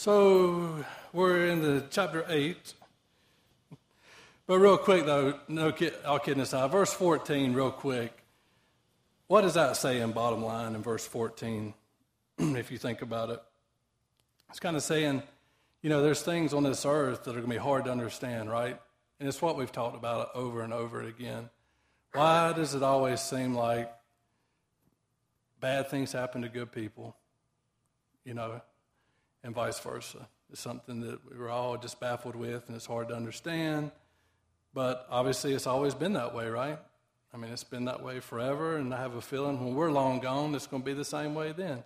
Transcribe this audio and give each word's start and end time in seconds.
So 0.00 0.82
we're 1.12 1.48
in 1.48 1.60
the 1.60 1.84
chapter 1.90 2.24
8. 2.26 2.72
But 4.46 4.58
real 4.58 4.78
quick, 4.78 5.04
though, 5.04 5.38
no 5.46 5.72
kid, 5.72 5.92
all 6.06 6.18
kidding 6.18 6.40
aside, 6.42 6.70
verse 6.70 6.90
14, 6.94 7.52
real 7.52 7.70
quick. 7.70 8.10
What 9.26 9.42
does 9.42 9.52
that 9.52 9.76
say 9.76 10.00
in 10.00 10.12
bottom 10.12 10.42
line 10.42 10.74
in 10.74 10.80
verse 10.80 11.06
14, 11.06 11.74
if 12.38 12.70
you 12.72 12.78
think 12.78 13.02
about 13.02 13.28
it? 13.28 13.42
It's 14.48 14.58
kind 14.58 14.74
of 14.74 14.82
saying, 14.82 15.22
you 15.82 15.90
know, 15.90 16.00
there's 16.02 16.22
things 16.22 16.54
on 16.54 16.62
this 16.62 16.86
earth 16.86 17.24
that 17.24 17.32
are 17.32 17.40
going 17.40 17.50
to 17.50 17.50
be 17.50 17.58
hard 17.58 17.84
to 17.84 17.90
understand, 17.90 18.50
right? 18.50 18.80
And 19.18 19.28
it's 19.28 19.42
what 19.42 19.58
we've 19.58 19.70
talked 19.70 19.96
about 19.96 20.30
over 20.34 20.62
and 20.62 20.72
over 20.72 21.02
again. 21.02 21.50
Why 22.14 22.54
does 22.54 22.74
it 22.74 22.82
always 22.82 23.20
seem 23.20 23.54
like 23.54 23.92
bad 25.60 25.90
things 25.90 26.10
happen 26.10 26.40
to 26.40 26.48
good 26.48 26.72
people? 26.72 27.16
You 28.24 28.32
know, 28.32 28.62
and 29.42 29.54
vice 29.54 29.78
versa. 29.80 30.28
It's 30.50 30.60
something 30.60 31.00
that 31.00 31.20
we're 31.38 31.48
all 31.48 31.76
just 31.78 32.00
baffled 32.00 32.36
with, 32.36 32.66
and 32.66 32.76
it's 32.76 32.86
hard 32.86 33.08
to 33.08 33.14
understand. 33.14 33.92
But 34.74 35.06
obviously, 35.10 35.52
it's 35.52 35.66
always 35.66 35.94
been 35.94 36.14
that 36.14 36.34
way, 36.34 36.48
right? 36.48 36.78
I 37.32 37.36
mean, 37.36 37.52
it's 37.52 37.64
been 37.64 37.84
that 37.84 38.02
way 38.02 38.20
forever, 38.20 38.76
and 38.76 38.92
I 38.92 38.98
have 38.98 39.14
a 39.14 39.20
feeling 39.20 39.64
when 39.64 39.74
we're 39.74 39.92
long 39.92 40.20
gone, 40.20 40.54
it's 40.54 40.66
going 40.66 40.82
to 40.82 40.86
be 40.86 40.94
the 40.94 41.04
same 41.04 41.34
way 41.34 41.52
then. 41.52 41.84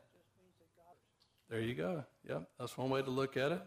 There 1.50 1.60
you 1.60 1.74
go. 1.74 2.04
Yep, 2.28 2.48
that's 2.58 2.78
one 2.78 2.88
way 2.88 3.02
to 3.02 3.10
look 3.10 3.36
at 3.36 3.52
it. 3.52 3.62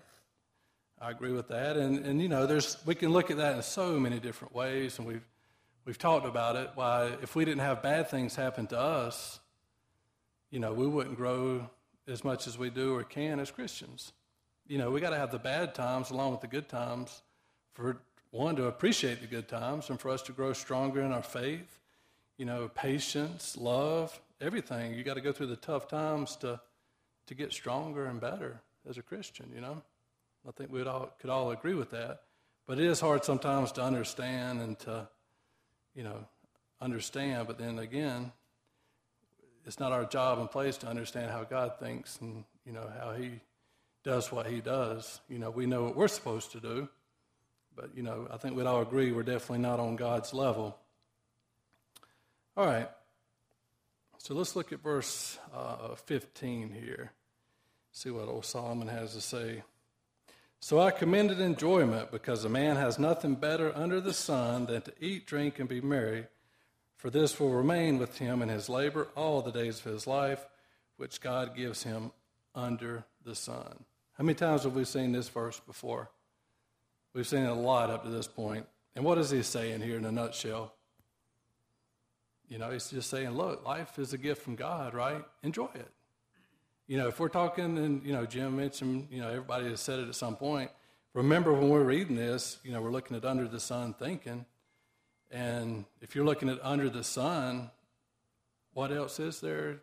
I 0.99 1.11
agree 1.11 1.31
with 1.31 1.49
that, 1.49 1.77
and 1.77 2.03
and 2.05 2.19
you 2.19 2.27
know, 2.27 2.47
there's 2.47 2.77
we 2.87 2.95
can 2.95 3.11
look 3.11 3.29
at 3.29 3.37
that 3.37 3.55
in 3.55 3.61
so 3.61 3.99
many 3.99 4.19
different 4.19 4.55
ways, 4.55 4.97
and 4.97 5.07
we've 5.07 5.27
we've 5.85 5.97
talked 5.97 6.25
about 6.25 6.55
it. 6.55 6.71
Why, 6.73 7.15
if 7.21 7.35
we 7.35 7.45
didn't 7.45 7.61
have 7.61 7.83
bad 7.83 8.09
things 8.09 8.35
happen 8.35 8.65
to 8.67 8.79
us, 8.79 9.39
you 10.49 10.59
know, 10.59 10.73
we 10.73 10.87
wouldn't 10.87 11.15
grow 11.15 11.69
as 12.07 12.23
much 12.23 12.47
as 12.47 12.57
we 12.57 12.69
do 12.69 12.95
or 12.95 13.03
can 13.03 13.39
as 13.39 13.51
Christians. 13.51 14.13
You 14.67 14.77
know, 14.77 14.91
we 14.91 14.99
got 14.99 15.11
to 15.11 15.17
have 15.17 15.31
the 15.31 15.39
bad 15.39 15.75
times 15.75 16.09
along 16.09 16.31
with 16.31 16.41
the 16.41 16.47
good 16.47 16.69
times 16.69 17.21
for 17.73 18.01
one 18.31 18.55
to 18.57 18.65
appreciate 18.65 19.21
the 19.21 19.27
good 19.27 19.47
times 19.47 19.89
and 19.89 19.99
for 19.99 20.09
us 20.09 20.21
to 20.23 20.31
grow 20.31 20.53
stronger 20.53 21.01
in 21.01 21.11
our 21.11 21.23
faith. 21.23 21.79
You 22.37 22.45
know, 22.45 22.69
patience, 22.73 23.57
love, 23.57 24.19
everything. 24.39 24.93
You 24.93 25.03
got 25.03 25.15
to 25.15 25.21
go 25.21 25.31
through 25.31 25.47
the 25.47 25.55
tough 25.55 25.87
times 25.87 26.35
to 26.37 26.59
to 27.27 27.35
get 27.35 27.53
stronger 27.53 28.05
and 28.05 28.19
better 28.19 28.61
as 28.89 28.97
a 28.97 29.01
Christian. 29.01 29.51
You 29.53 29.61
know, 29.61 29.81
I 30.47 30.51
think 30.51 30.71
we 30.71 30.81
all 30.83 31.13
could 31.19 31.29
all 31.29 31.51
agree 31.51 31.73
with 31.75 31.91
that. 31.91 32.21
But 32.65 32.79
it 32.79 32.85
is 32.85 32.99
hard 32.99 33.23
sometimes 33.23 33.71
to 33.73 33.83
understand 33.83 34.59
and 34.59 34.79
to, 34.79 35.07
you 35.95 36.03
know, 36.03 36.25
understand. 36.81 37.47
But 37.47 37.57
then 37.57 37.79
again, 37.79 38.31
it's 39.67 39.81
not 39.81 39.91
our 39.91 40.05
job 40.05 40.39
and 40.39 40.49
place 40.49 40.77
to 40.77 40.87
understand 40.87 41.29
how 41.29 41.43
God 41.43 41.73
thinks 41.77 42.19
and 42.21 42.45
you 42.65 42.71
know 42.71 42.89
how 42.99 43.11
He 43.11 43.41
does 44.03 44.31
what 44.31 44.47
He 44.47 44.61
does. 44.61 45.19
You 45.27 45.39
know, 45.39 45.49
we 45.49 45.65
know 45.65 45.83
what 45.83 45.95
we're 45.95 46.07
supposed 46.07 46.53
to 46.53 46.61
do, 46.61 46.87
but 47.75 47.89
you 47.93 48.01
know, 48.01 48.27
I 48.31 48.37
think 48.37 48.55
we'd 48.55 48.65
all 48.65 48.81
agree 48.81 49.11
we're 49.11 49.23
definitely 49.23 49.59
not 49.59 49.81
on 49.81 49.97
God's 49.97 50.33
level. 50.33 50.77
All 52.55 52.65
right, 52.65 52.89
so 54.17 54.33
let's 54.33 54.55
look 54.55 54.71
at 54.71 54.81
verse 54.81 55.37
uh, 55.53 55.95
15 55.95 56.71
here. 56.71 57.11
See 57.91 58.09
what 58.09 58.29
old 58.29 58.45
Solomon 58.45 58.87
has 58.87 59.13
to 59.13 59.21
say. 59.21 59.63
So 60.59 60.79
I 60.79 60.91
commended 60.91 61.39
enjoyment 61.39 62.09
because 62.09 62.43
a 62.45 62.49
man 62.49 62.77
has 62.77 62.97
nothing 62.97 63.35
better 63.35 63.71
under 63.75 64.01
the 64.01 64.13
sun 64.13 64.65
than 64.65 64.81
to 64.83 64.93
eat, 64.99 65.27
drink, 65.27 65.59
and 65.59 65.69
be 65.69 65.81
merry 65.81 66.25
for 66.97 67.09
this 67.09 67.39
will 67.39 67.51
remain 67.51 67.99
with 67.99 68.17
him 68.17 68.41
in 68.41 68.49
his 68.49 68.67
labor 68.67 69.07
all 69.15 69.41
the 69.41 69.51
days 69.51 69.79
of 69.79 69.91
his 69.91 70.07
life, 70.07 70.45
which 70.97 71.21
God 71.21 71.55
gives 71.55 71.83
him 71.83 72.11
under 72.53 73.05
the 73.23 73.35
sun. 73.35 73.85
How 74.17 74.23
many 74.23 74.33
times 74.33 74.63
have 74.63 74.73
we 74.73 74.83
seen 74.83 75.11
this 75.11 75.29
verse 75.29 75.59
before? 75.59 76.09
We've 77.13 77.27
seen 77.27 77.43
it 77.43 77.49
a 77.49 77.53
lot 77.53 77.91
up 77.91 78.03
to 78.03 78.09
this 78.09 78.27
point. 78.27 78.65
And 78.95 79.05
what 79.05 79.19
is 79.19 79.29
he 79.29 79.43
saying 79.43 79.81
here 79.81 79.97
in 79.97 80.05
a 80.05 80.11
nutshell? 80.11 80.73
You 82.49 82.57
know, 82.57 82.71
he's 82.71 82.89
just 82.89 83.09
saying, 83.09 83.31
look, 83.31 83.63
life 83.65 83.99
is 83.99 84.13
a 84.13 84.17
gift 84.17 84.41
from 84.41 84.55
God, 84.55 84.93
right? 84.93 85.23
Enjoy 85.43 85.69
it. 85.75 85.91
You 86.87 86.97
know, 86.97 87.07
if 87.07 87.19
we're 87.19 87.27
talking, 87.29 87.77
and, 87.77 88.03
you 88.03 88.13
know, 88.13 88.25
Jim 88.25 88.55
mentioned, 88.55 89.09
you 89.11 89.19
know, 89.19 89.27
everybody 89.27 89.69
has 89.69 89.81
said 89.81 89.99
it 89.99 90.07
at 90.07 90.15
some 90.15 90.35
point. 90.35 90.71
Remember 91.13 91.51
when 91.53 91.69
we're 91.69 91.83
reading 91.83 92.15
this, 92.15 92.57
you 92.63 92.71
know, 92.71 92.81
we're 92.81 92.91
looking 92.91 93.17
at 93.17 93.25
under 93.25 93.47
the 93.47 93.59
sun 93.59 93.93
thinking, 93.93 94.45
and 95.31 95.85
if 96.01 96.15
you're 96.15 96.25
looking 96.25 96.49
at 96.49 96.59
under 96.63 96.89
the 96.89 97.03
sun, 97.03 97.69
what 98.73 98.91
else 98.91 99.19
is 99.19 99.41
there 99.41 99.79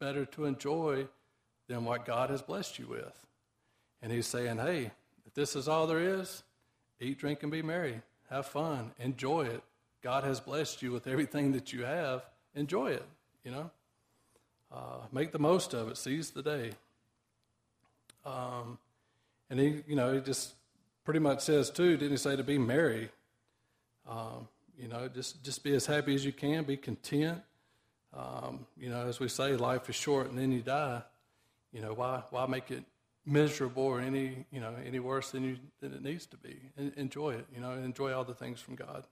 better 0.00 0.24
to 0.24 0.44
enjoy 0.44 1.06
than 1.68 1.84
what 1.84 2.04
God 2.04 2.30
has 2.30 2.42
blessed 2.42 2.78
you 2.78 2.86
with? 2.86 3.26
And 4.00 4.10
he's 4.10 4.26
saying, 4.26 4.58
hey, 4.58 4.90
if 5.26 5.34
this 5.34 5.54
is 5.54 5.68
all 5.68 5.86
there 5.86 6.00
is, 6.00 6.42
eat, 7.00 7.18
drink, 7.18 7.42
and 7.42 7.52
be 7.52 7.62
merry. 7.62 8.02
Have 8.30 8.46
fun. 8.46 8.92
Enjoy 8.98 9.42
it. 9.42 9.62
God 10.02 10.24
has 10.24 10.40
blessed 10.40 10.82
you 10.82 10.90
with 10.90 11.06
everything 11.06 11.52
that 11.52 11.72
you 11.72 11.84
have. 11.84 12.24
Enjoy 12.54 12.88
it, 12.90 13.06
you 13.44 13.50
know. 13.50 13.70
Uh, 14.72 14.98
make 15.12 15.32
the 15.32 15.38
most 15.38 15.74
of 15.74 15.88
it. 15.88 15.96
Seize 15.96 16.30
the 16.30 16.42
day. 16.42 16.72
Um, 18.24 18.78
and 19.50 19.60
he, 19.60 19.82
you 19.86 19.94
know, 19.94 20.14
he 20.14 20.20
just 20.20 20.54
pretty 21.04 21.20
much 21.20 21.40
says, 21.40 21.70
too, 21.70 21.96
didn't 21.96 22.12
he 22.12 22.16
say 22.16 22.36
to 22.36 22.42
be 22.42 22.58
merry? 22.58 23.10
Um, 24.08 24.48
you 24.78 24.88
know, 24.88 25.08
just, 25.08 25.42
just 25.44 25.62
be 25.62 25.74
as 25.74 25.86
happy 25.86 26.14
as 26.14 26.24
you 26.24 26.32
can, 26.32 26.64
be 26.64 26.76
content. 26.76 27.40
Um, 28.14 28.66
you 28.76 28.90
know, 28.90 29.06
as 29.06 29.20
we 29.20 29.28
say, 29.28 29.56
life 29.56 29.88
is 29.88 29.96
short 29.96 30.28
and 30.28 30.38
then 30.38 30.52
you 30.52 30.60
die. 30.60 31.02
You 31.72 31.80
know, 31.80 31.94
why, 31.94 32.22
why 32.30 32.46
make 32.46 32.70
it 32.70 32.84
miserable 33.24 33.84
or 33.84 34.00
any, 34.00 34.44
you 34.50 34.60
know, 34.60 34.74
any 34.84 34.98
worse 34.98 35.30
than, 35.30 35.44
you, 35.44 35.56
than 35.80 35.92
it 35.92 36.02
needs 36.02 36.26
to 36.26 36.36
be? 36.36 36.56
enjoy 36.96 37.30
it, 37.30 37.46
you 37.54 37.60
know, 37.60 37.72
enjoy 37.72 38.12
all 38.12 38.24
the 38.24 38.34
things 38.34 38.60
from 38.60 38.74
God. 38.74 39.04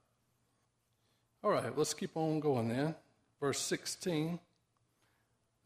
All 1.43 1.51
right, 1.51 1.75
let's 1.75 1.93
keep 1.93 2.15
on 2.15 2.39
going 2.39 2.69
then. 2.69 2.95
Verse 3.39 3.59
16. 3.59 4.39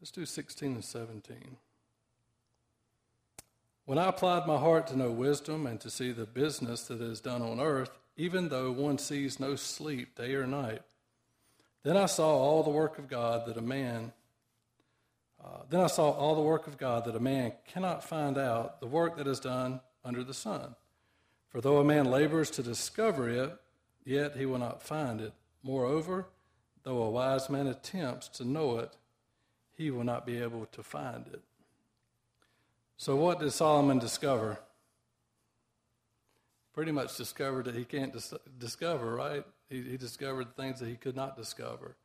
Let's 0.00 0.10
do 0.10 0.24
16 0.24 0.72
and 0.72 0.84
17. 0.84 1.56
When 3.84 3.98
I 3.98 4.08
applied 4.08 4.46
my 4.46 4.56
heart 4.56 4.86
to 4.88 4.96
know 4.96 5.10
wisdom 5.10 5.66
and 5.66 5.80
to 5.80 5.90
see 5.90 6.12
the 6.12 6.24
business 6.24 6.84
that 6.84 7.00
is 7.00 7.20
done 7.20 7.42
on 7.42 7.60
earth, 7.60 7.98
even 8.16 8.48
though 8.48 8.72
one 8.72 8.98
sees 8.98 9.38
no 9.38 9.56
sleep 9.56 10.16
day 10.16 10.34
or 10.34 10.46
night. 10.46 10.82
Then 11.82 11.96
I 11.96 12.06
saw 12.06 12.36
all 12.36 12.62
the 12.62 12.70
work 12.70 12.98
of 12.98 13.08
God 13.08 13.46
that 13.46 13.56
a 13.56 13.62
man 13.62 14.12
uh, 15.46 15.62
then 15.70 15.80
I 15.80 15.86
saw 15.86 16.10
all 16.10 16.34
the 16.34 16.40
work 16.40 16.66
of 16.66 16.76
God 16.76 17.04
that 17.04 17.14
a 17.14 17.20
man 17.20 17.52
cannot 17.68 18.02
find 18.02 18.36
out, 18.36 18.80
the 18.80 18.86
work 18.86 19.16
that 19.16 19.28
is 19.28 19.38
done 19.38 19.80
under 20.04 20.24
the 20.24 20.34
sun. 20.34 20.74
For 21.50 21.60
though 21.60 21.78
a 21.78 21.84
man 21.84 22.06
labors 22.06 22.50
to 22.52 22.62
discover 22.62 23.28
it, 23.28 23.56
yet 24.04 24.36
he 24.36 24.44
will 24.44 24.58
not 24.58 24.82
find 24.82 25.20
it. 25.20 25.32
Moreover, 25.62 26.26
though 26.82 27.02
a 27.02 27.10
wise 27.10 27.48
man 27.48 27.68
attempts 27.68 28.28
to 28.30 28.44
know 28.44 28.78
it, 28.78 28.96
he 29.76 29.90
will 29.90 30.04
not 30.04 30.26
be 30.26 30.38
able 30.42 30.66
to 30.66 30.82
find 30.82 31.26
it. 31.32 31.42
So, 32.96 33.14
what 33.14 33.40
did 33.40 33.52
Solomon 33.52 33.98
discover? 33.98 34.58
Pretty 36.76 36.92
much 36.92 37.16
discovered 37.16 37.64
that 37.64 37.74
he 37.74 37.84
can't 37.84 38.12
dis- 38.12 38.34
discover, 38.58 39.14
right? 39.14 39.44
He, 39.70 39.80
he, 39.80 39.96
discovered 39.96 40.54
things 40.56 40.78
that 40.78 40.88
he 40.88 40.94
could 40.94 41.16
not 41.16 41.34
discover. 41.34 41.96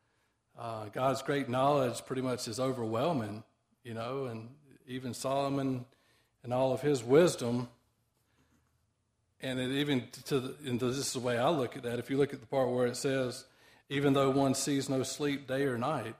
Uh, 0.58 0.86
God's 0.86 1.20
great 1.20 1.50
knowledge 1.50 2.04
pretty 2.06 2.22
much 2.22 2.48
is 2.48 2.58
overwhelming, 2.58 3.44
you 3.84 3.92
know, 3.92 4.24
and 4.24 4.48
even 4.88 5.12
Solomon 5.12 5.84
and 6.42 6.54
all 6.54 6.72
of 6.72 6.80
his 6.80 7.04
wisdom. 7.04 7.68
And 9.42 9.60
it 9.60 9.72
even 9.72 10.04
to 10.24 10.40
the, 10.40 10.54
and 10.64 10.80
this 10.80 10.96
is 10.96 11.12
the 11.12 11.20
way 11.20 11.36
I 11.36 11.50
look 11.50 11.76
at 11.76 11.82
that. 11.82 11.98
If 11.98 12.08
you 12.08 12.16
look 12.16 12.32
at 12.32 12.40
the 12.40 12.46
part 12.46 12.70
where 12.70 12.86
it 12.86 12.96
says, 12.96 13.44
even 13.90 14.14
though 14.14 14.30
one 14.30 14.54
sees 14.54 14.88
no 14.88 15.02
sleep 15.02 15.46
day 15.46 15.64
or 15.64 15.76
night, 15.76 16.14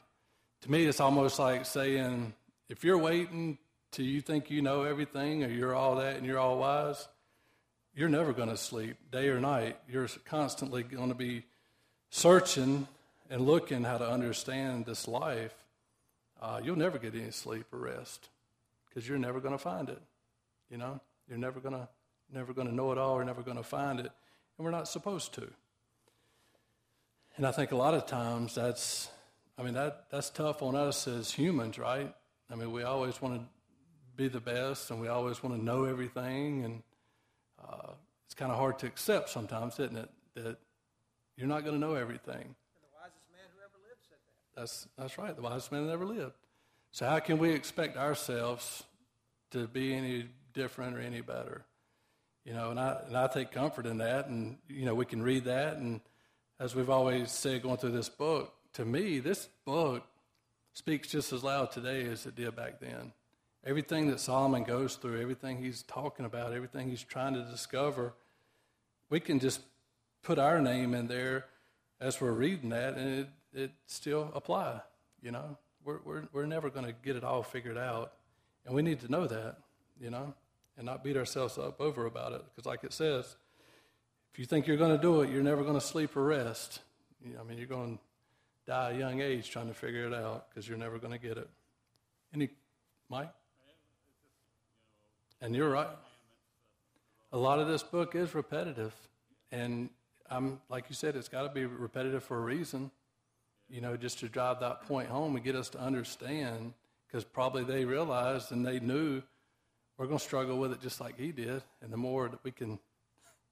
to 0.60 0.70
me 0.70 0.84
it's 0.84 1.00
almost 1.00 1.38
like 1.38 1.64
saying, 1.64 2.34
if 2.68 2.84
you're 2.84 2.98
waiting 2.98 3.56
till 3.92 4.04
you 4.04 4.20
think 4.20 4.50
you 4.50 4.60
know 4.60 4.82
everything 4.82 5.42
or 5.42 5.48
you're 5.48 5.74
all 5.74 5.97
that 5.97 6.16
and 6.16 6.27
you're 6.27 6.38
all 6.38 6.59
wise, 6.59 7.09
you're 7.94 8.09
never 8.09 8.33
going 8.33 8.48
to 8.48 8.56
sleep 8.56 8.97
day 9.10 9.28
or 9.28 9.41
night. 9.41 9.77
You're 9.89 10.09
constantly 10.24 10.83
going 10.83 11.10
to 11.10 11.15
be 11.15 11.44
searching 12.10 12.86
and 13.30 13.47
looking 13.47 13.84
how 13.84 13.98
to 13.98 14.09
understand 14.09 14.86
this 14.86 15.06
life. 15.06 15.54
Uh, 16.41 16.60
you'll 16.62 16.77
never 16.77 16.98
get 16.98 17.15
any 17.15 17.30
sleep 17.30 17.66
or 17.72 17.78
rest 17.78 18.28
because 18.89 19.09
you're 19.09 19.18
never 19.18 19.41
going 19.41 19.54
to 19.54 19.59
find 19.59 19.89
it. 19.89 20.00
You 20.71 20.78
know, 20.78 21.00
you're 21.28 21.39
never 21.39 21.60
going 21.60 21.74
to 21.74 21.89
never 22.33 22.54
going 22.54 22.66
to 22.66 22.74
know 22.74 22.92
it 22.92 22.98
all. 22.98 23.16
You're 23.16 23.24
never 23.24 23.42
going 23.42 23.59
to 23.59 23.62
find 23.62 24.00
it, 24.00 24.10
and 24.56 24.65
we're 24.65 24.71
not 24.71 24.89
supposed 24.89 25.34
to. 25.34 25.48
And 27.36 27.47
I 27.47 27.53
think 27.53 27.72
a 27.72 27.77
lot 27.77 27.94
of 27.94 28.06
times 28.06 28.54
that's, 28.54 29.10
I 29.59 29.62
mean, 29.62 29.74
that 29.74 30.06
that's 30.10 30.30
tough 30.30 30.62
on 30.62 30.74
us 30.74 31.06
as 31.06 31.30
humans, 31.30 31.78
right? 31.78 32.12
I 32.50 32.54
mean, 32.54 32.72
we 32.72 32.83
always 32.83 33.21
want 33.21 33.41
to 33.41 33.47
be 34.16 34.28
the 34.28 34.41
best, 34.41 34.91
and 34.91 35.00
we 35.00 35.09
always 35.09 35.42
want 35.42 35.56
to 35.56 35.62
know 35.62 35.84
everything, 35.84 36.65
and 36.65 36.83
uh, 37.68 37.92
it's 38.26 38.34
kind 38.34 38.50
of 38.50 38.59
hard 38.59 38.78
to 38.80 38.86
accept 38.86 39.30
sometimes, 39.30 39.78
isn't 39.78 39.97
it? 39.97 40.10
That 40.34 40.59
you're 41.36 41.48
not 41.48 41.64
going 41.64 41.74
to 41.74 41.80
know 41.80 41.94
everything. 41.94 42.34
And 42.34 42.82
the 42.82 42.92
wisest 42.94 43.26
man 43.32 43.48
who 43.54 43.60
ever 43.62 43.78
lived 43.88 44.03
said 44.09 44.18
that. 44.26 44.60
That's, 44.60 44.88
that's 44.97 45.18
right, 45.18 45.34
the 45.34 45.42
wisest 45.42 45.72
man 45.72 45.86
that 45.86 45.92
ever 45.92 46.06
lived. 46.06 46.34
So, 46.91 47.06
how 47.06 47.20
can 47.20 47.38
we 47.38 47.53
expect 47.53 47.97
ourselves 47.97 48.84
to 49.53 49.66
be 49.66 49.94
any 49.94 50.26
different 50.53 50.97
or 50.97 51.00
any 51.00 51.20
better. 51.20 51.64
You 52.44 52.54
know, 52.54 52.70
and 52.70 52.80
I, 52.80 52.98
and 53.06 53.16
I 53.16 53.28
take 53.28 53.53
comfort 53.53 53.86
in 53.86 53.98
that. 53.98 54.26
And, 54.26 54.58
you 54.68 54.84
know, 54.84 54.94
we 54.94 55.04
can 55.04 55.22
read 55.22 55.44
that. 55.44 55.76
And 55.76 56.00
as 56.58 56.74
we've 56.74 56.91
always 56.91 57.30
said 57.30 57.62
going 57.62 57.76
through 57.76 57.92
this 57.92 58.08
book, 58.08 58.53
to 58.74 58.84
me, 58.84 59.20
this 59.20 59.48
book 59.65 60.03
speaks 60.72 61.08
just 61.08 61.32
as 61.32 61.44
loud 61.44 61.70
today 61.70 62.06
as 62.06 62.26
it 62.26 62.34
did 62.34 62.56
back 62.56 62.80
then. 62.80 63.12
Everything 63.64 64.09
that 64.09 64.18
Solomon 64.18 64.64
goes 64.64 64.97
through, 64.97 65.20
everything 65.20 65.62
he's 65.62 65.82
talking 65.82 66.24
about, 66.24 66.53
everything 66.53 66.88
he's 66.91 67.03
trying 67.03 67.34
to 67.34 67.42
discover, 67.42 68.12
we 69.09 69.20
can 69.20 69.38
just 69.38 69.60
put 70.22 70.38
our 70.38 70.60
name 70.60 70.94
in 70.94 71.06
there 71.06 71.47
as 72.00 72.20
we're 72.20 72.32
reading 72.32 72.70
that, 72.70 72.97
and 72.97 73.20
it, 73.20 73.28
it 73.54 73.70
still 73.86 74.32
apply. 74.34 74.80
You 75.22 75.30
know, 75.30 75.56
we're, 75.84 75.98
we're, 76.04 76.22
we're 76.32 76.47
never 76.47 76.70
going 76.70 76.86
to 76.86 76.92
get 77.04 77.14
it 77.14 77.22
all 77.22 77.44
figured 77.44 77.78
out, 77.78 78.12
and 78.66 78.74
we 78.74 78.82
need 78.82 79.00
to 79.00 79.09
know 79.10 79.26
that, 79.26 79.59
you 80.00 80.10
know, 80.10 80.34
and 80.76 80.86
not 80.86 81.04
beat 81.04 81.16
ourselves 81.16 81.58
up 81.58 81.80
over 81.80 82.06
about 82.06 82.32
it. 82.32 82.42
Because, 82.44 82.66
like 82.66 82.82
it 82.82 82.92
says, 82.92 83.36
if 84.32 84.38
you 84.38 84.44
think 84.44 84.66
you're 84.66 84.76
going 84.76 84.97
to 84.97 85.03
do 85.03 85.20
it, 85.20 85.30
you're 85.30 85.42
never 85.42 85.62
going 85.62 85.74
to 85.74 85.80
sleep 85.80 86.16
or 86.16 86.24
rest. 86.24 86.80
You 87.24 87.34
know, 87.34 87.41
I 87.41 87.44
mean, 87.44 87.58
you're 87.58 87.66
going 87.66 87.98
to 87.98 88.03
die 88.66 88.91
a 88.91 88.98
young 88.98 89.20
age 89.20 89.50
trying 89.50 89.68
to 89.68 89.74
figure 89.74 90.06
it 90.06 90.15
out 90.15 90.48
because 90.48 90.68
you're 90.68 90.78
never 90.78 90.98
going 90.98 91.12
to 91.12 91.18
get 91.18 91.36
it. 91.36 91.48
Any, 92.34 92.48
Mike? 93.08 93.30
And 95.42 95.56
you're 95.56 95.71
right. 95.71 95.89
A 97.33 97.36
lot 97.36 97.59
of 97.59 97.66
this 97.66 97.83
book 97.83 98.15
is 98.15 98.33
repetitive. 98.33 98.94
And 99.50 99.91
I'm, 100.30 100.60
like 100.71 100.84
you 100.89 100.94
said, 100.94 101.16
it's 101.16 101.28
got 101.28 101.42
to 101.42 101.48
be 101.48 101.66
repetitive 101.66 102.22
for 102.22 102.39
a 102.39 102.41
reason, 102.41 102.92
you 103.68 103.80
know, 103.80 103.97
just 103.97 104.21
to 104.21 104.28
drive 104.28 104.60
that 104.60 104.86
point 104.86 105.09
home 105.09 105.34
and 105.34 105.44
get 105.44 105.56
us 105.56 105.68
to 105.71 105.80
understand, 105.80 106.74
because 107.09 107.24
probably 107.24 107.65
they 107.65 107.84
realized 107.84 108.53
and 108.53 108.65
they 108.65 108.78
knew 108.78 109.21
we're 109.98 110.06
going 110.06 110.18
to 110.18 110.24
struggle 110.24 110.59
with 110.59 110.71
it 110.71 110.80
just 110.80 111.00
like 111.00 111.18
he 111.18 111.33
did. 111.33 111.65
And 111.83 111.92
the 111.92 111.97
more 111.97 112.28
that 112.28 112.42
we 112.44 112.53
can, 112.53 112.78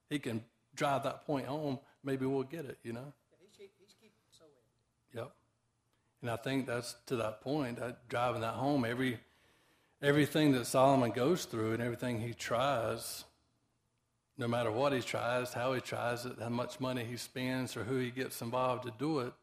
he 0.09 0.17
can 0.17 0.45
drive 0.73 1.03
that 1.03 1.25
point 1.25 1.45
home, 1.45 1.77
maybe 2.05 2.25
we'll 2.25 2.43
get 2.43 2.63
it, 2.63 2.77
you 2.83 2.93
know? 2.93 3.11
He's, 3.41 3.67
he's 3.79 3.95
keeping 4.01 4.15
so 4.31 4.45
empty. 4.45 5.17
Yep. 5.17 5.31
And 6.21 6.31
I 6.31 6.37
think 6.37 6.67
that's 6.67 6.95
to 7.07 7.17
that 7.17 7.41
point, 7.41 7.79
that 7.79 8.07
driving 8.07 8.41
that 8.41 8.53
home, 8.53 8.85
every 8.85 9.19
everything 10.01 10.53
that 10.53 10.65
Solomon 10.65 11.11
goes 11.11 11.45
through 11.45 11.73
and 11.73 11.81
everything 11.81 12.19
he 12.19 12.33
tries, 12.33 13.25
no 14.37 14.47
matter 14.47 14.71
what 14.71 14.93
he 14.93 15.01
tries, 15.01 15.53
how 15.53 15.73
he 15.73 15.81
tries 15.81 16.25
it, 16.25 16.37
how 16.39 16.49
much 16.49 16.79
money 16.79 17.03
he 17.03 17.17
spends, 17.17 17.77
or 17.77 17.83
who 17.83 17.97
he 17.97 18.09
gets 18.09 18.41
involved 18.41 18.83
to 18.83 18.93
do 18.97 19.19
it, 19.19 19.33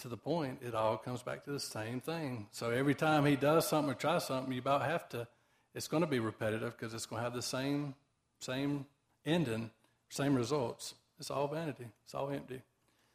to 0.00 0.08
the 0.08 0.16
point, 0.16 0.58
it 0.62 0.74
all 0.74 0.98
comes 0.98 1.22
back 1.22 1.44
to 1.44 1.50
the 1.50 1.60
same 1.60 2.00
thing. 2.00 2.48
So 2.50 2.70
every 2.70 2.94
time 2.94 3.24
he 3.24 3.36
does 3.36 3.66
something 3.66 3.92
or 3.92 3.94
tries 3.94 4.26
something, 4.26 4.52
you 4.52 4.58
about 4.58 4.82
have 4.82 5.08
to, 5.10 5.26
it's 5.74 5.88
going 5.88 6.02
to 6.02 6.06
be 6.06 6.18
repetitive 6.18 6.76
because 6.76 6.92
it's 6.92 7.06
going 7.06 7.20
to 7.20 7.24
have 7.24 7.34
the 7.34 7.42
same, 7.42 7.94
same 8.40 8.86
ending, 9.24 9.70
same 10.10 10.34
results. 10.34 10.94
It's 11.18 11.30
all 11.30 11.48
vanity. 11.48 11.86
It's 12.04 12.14
all 12.14 12.30
empty. 12.30 12.60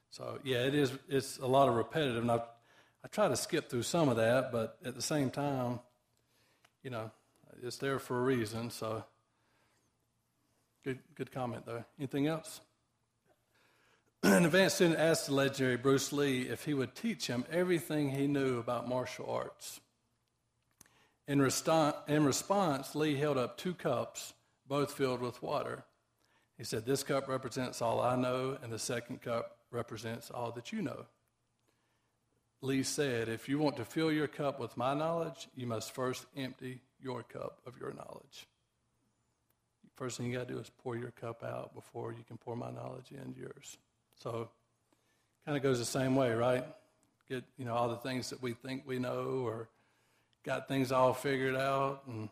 So 0.10 0.40
yeah, 0.44 0.66
it 0.66 0.74
is. 0.74 0.92
It's 1.08 1.38
a 1.38 1.48
lot 1.48 1.70
of 1.70 1.76
repetitive, 1.76 2.24
and 2.24 2.32
I, 2.32 2.42
I 3.04 3.08
try 3.08 3.28
to 3.28 3.36
skip 3.36 3.70
through 3.70 3.84
some 3.84 4.10
of 4.10 4.18
that, 4.18 4.52
but 4.52 4.78
at 4.86 4.96
the 4.96 5.02
same 5.02 5.32
time, 5.32 5.80
you 6.84 6.90
know, 6.90 7.12
it's 7.62 7.78
there 7.78 8.00
for 8.00 8.20
a 8.20 8.24
reason. 8.24 8.70
So 8.70 9.04
good, 10.84 11.00
good 11.16 11.32
comment 11.32 11.66
though. 11.66 11.84
Anything 12.00 12.28
else? 12.28 12.62
An 14.24 14.46
advanced 14.46 14.76
student 14.76 15.00
asked 15.00 15.28
the 15.28 15.34
legendary 15.34 15.78
Bruce 15.78 16.14
Lee 16.14 16.44
if 16.44 16.66
he 16.66 16.74
would 16.74 16.96
teach 16.96 17.28
him 17.28 17.44
everything 17.52 18.12
he 18.12 18.28
knew 18.28 18.60
about 18.60 18.88
martial 18.88 19.30
arts. 19.30 19.80
In, 21.28 21.40
in 22.08 22.26
response, 22.26 22.96
Lee 22.96 23.16
held 23.16 23.38
up 23.38 23.58
two 23.58 23.74
cups, 23.74 24.34
both 24.68 24.94
filled 24.94 25.22
with 25.22 25.42
water. 25.42 25.84
He 26.58 26.64
said, 26.64 26.86
This 26.86 27.04
cup 27.04 27.28
represents 27.28 27.82
all 27.82 28.02
I 28.02 28.16
know, 28.16 28.58
and 28.62 28.72
the 28.72 28.78
second 28.80 29.22
cup 29.22 29.58
represents 29.72 30.30
all 30.30 30.52
that 30.52 30.72
you 30.72 30.82
know. 30.82 31.06
Lee 32.62 32.84
said, 32.84 33.28
If 33.28 33.50
you 33.50 33.58
want 33.58 33.78
to 33.78 33.86
fill 33.86 34.12
your 34.12 34.28
cup 34.28 34.60
with 34.60 34.78
my 34.78 34.94
knowledge, 34.94 35.48
you 35.56 35.66
must 35.66 35.94
first 35.94 36.26
empty 36.38 36.82
your 37.02 37.24
cup 37.24 37.60
of 37.66 37.74
your 37.80 37.94
knowledge. 37.94 38.48
First 39.96 40.18
thing 40.18 40.28
you 40.28 40.38
got 40.38 40.48
to 40.48 40.54
do 40.54 40.60
is 40.60 40.72
pour 40.84 40.96
your 40.96 41.12
cup 41.12 41.44
out 41.44 41.74
before 41.76 42.12
you 42.12 42.24
can 42.28 42.38
pour 42.38 42.56
my 42.56 42.72
knowledge 42.72 43.12
into 43.12 43.40
yours. 43.40 43.78
So, 44.16 44.50
kind 45.46 45.58
of 45.58 45.64
goes 45.64 45.80
the 45.80 45.86
same 45.86 46.16
way, 46.16 46.32
right? 46.32 46.66
Get 47.30 47.44
you 47.58 47.66
know 47.66 47.74
all 47.74 47.90
the 47.90 47.98
things 47.98 48.30
that 48.30 48.42
we 48.42 48.54
think 48.54 48.84
we 48.86 49.00
know, 49.00 49.44
or 49.46 49.68
got 50.44 50.68
things 50.68 50.92
all 50.92 51.14
figured 51.14 51.56
out, 51.56 52.04
and 52.08 52.30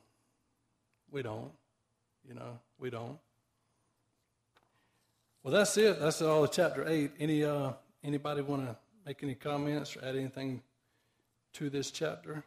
we 1.12 1.22
don't. 1.22 1.52
You 2.28 2.36
know, 2.36 2.60
we 2.80 2.90
don't. 2.90 3.18
Well, 5.44 5.54
that's 5.54 5.76
it. 5.78 6.00
That's 6.00 6.22
all 6.22 6.44
of 6.44 6.52
chapter 6.52 6.88
eight. 6.88 7.12
Any 7.20 7.44
uh, 7.44 7.74
anybody 8.04 8.42
want 8.42 8.68
to 8.68 8.76
make 9.06 9.24
any 9.24 9.36
comments 9.36 9.96
or 9.96 10.06
add 10.06 10.16
anything 10.16 10.62
to 11.54 11.70
this 11.70 11.92
chapter? 11.92 12.44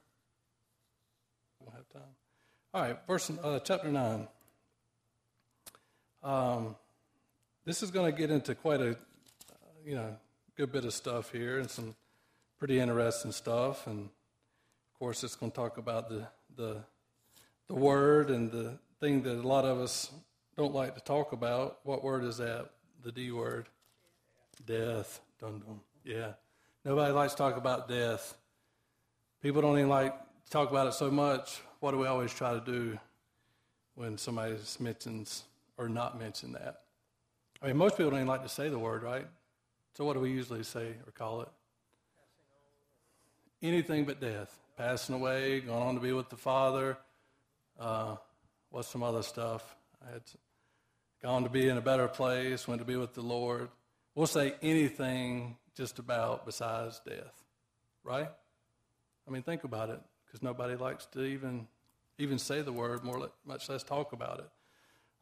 We 1.60 1.66
don't 1.66 1.74
have 1.74 1.88
time. 1.88 2.14
All 2.74 2.82
right, 2.82 2.98
verse 3.06 3.30
uh, 3.30 3.60
chapter 3.60 3.90
nine. 3.90 4.28
Um, 6.22 6.76
this 7.64 7.82
is 7.82 7.90
going 7.90 8.10
to 8.10 8.16
get 8.16 8.30
into 8.30 8.54
quite 8.54 8.80
a, 8.80 8.90
uh, 8.90 8.94
you 9.84 9.94
know, 9.94 10.16
good 10.56 10.72
bit 10.72 10.84
of 10.84 10.94
stuff 10.94 11.32
here 11.32 11.58
and 11.58 11.70
some 11.70 11.94
pretty 12.58 12.78
interesting 12.78 13.32
stuff. 13.32 13.86
And 13.86 14.04
of 14.04 14.98
course, 14.98 15.24
it's 15.24 15.34
going 15.36 15.50
to 15.50 15.56
talk 15.56 15.78
about 15.78 16.08
the 16.08 16.26
the 16.56 16.76
the 17.68 17.74
word 17.74 18.30
and 18.30 18.50
the 18.50 18.78
thing 19.00 19.22
that 19.22 19.34
a 19.34 19.46
lot 19.46 19.64
of 19.64 19.78
us 19.78 20.10
don't 20.56 20.74
like 20.74 20.94
to 20.94 21.00
talk 21.00 21.32
about. 21.32 21.78
What 21.84 22.04
word 22.04 22.24
is 22.24 22.38
that? 22.38 22.70
The 23.02 23.12
D 23.12 23.32
word. 23.32 23.68
Death. 24.64 25.20
Dun 25.40 25.60
dun. 25.60 25.80
Yeah. 26.04 26.32
Nobody 26.84 27.12
likes 27.12 27.32
to 27.34 27.38
talk 27.38 27.56
about 27.56 27.88
death. 27.88 28.36
People 29.40 29.62
don't 29.62 29.78
even 29.78 29.88
like 29.88 30.12
to 30.12 30.50
talk 30.50 30.70
about 30.70 30.88
it 30.88 30.94
so 30.94 31.10
much. 31.10 31.60
What 31.80 31.92
do 31.92 31.98
we 31.98 32.06
always 32.06 32.32
try 32.32 32.54
to 32.54 32.60
do 32.60 32.98
when 33.94 34.18
somebody 34.18 34.56
mentions 34.80 35.44
or 35.78 35.88
not 35.88 36.18
mention 36.18 36.52
that? 36.52 36.82
I 37.62 37.68
mean, 37.68 37.76
most 37.76 37.96
people 37.96 38.10
don't 38.10 38.20
even 38.20 38.28
like 38.28 38.42
to 38.42 38.48
say 38.48 38.68
the 38.68 38.78
word, 38.78 39.02
right? 39.02 39.26
So 39.96 40.04
what 40.04 40.14
do 40.14 40.20
we 40.20 40.30
usually 40.30 40.64
say 40.64 40.94
or 41.06 41.12
call 41.12 41.42
it? 41.42 41.48
Anything 43.62 44.04
but 44.04 44.20
death. 44.20 44.58
Passing 44.76 45.14
away, 45.14 45.60
going 45.60 45.82
on 45.82 45.94
to 45.94 46.00
be 46.00 46.12
with 46.12 46.30
the 46.30 46.36
Father. 46.36 46.96
Uh, 47.78 48.16
what's 48.70 48.88
some 48.88 49.02
other 49.02 49.22
stuff? 49.22 49.76
I 50.04 50.12
had 50.12 50.22
gone 51.22 51.44
to 51.44 51.50
be 51.50 51.68
in 51.68 51.76
a 51.76 51.80
better 51.80 52.08
place, 52.08 52.66
went 52.66 52.80
to 52.80 52.84
be 52.84 52.96
with 52.96 53.14
the 53.14 53.20
Lord. 53.20 53.68
We'll 54.14 54.26
say 54.26 54.54
anything 54.60 55.56
just 55.74 55.98
about 55.98 56.44
besides 56.44 57.00
death, 57.06 57.42
right? 58.04 58.30
I 59.26 59.30
mean, 59.30 59.42
think 59.42 59.64
about 59.64 59.88
it, 59.88 60.00
because 60.26 60.42
nobody 60.42 60.76
likes 60.76 61.06
to 61.12 61.24
even 61.24 61.66
even 62.18 62.38
say 62.38 62.60
the 62.60 62.72
word, 62.72 63.02
more 63.02 63.30
much 63.44 63.68
less 63.68 63.82
talk 63.82 64.12
about 64.12 64.38
it. 64.38 64.50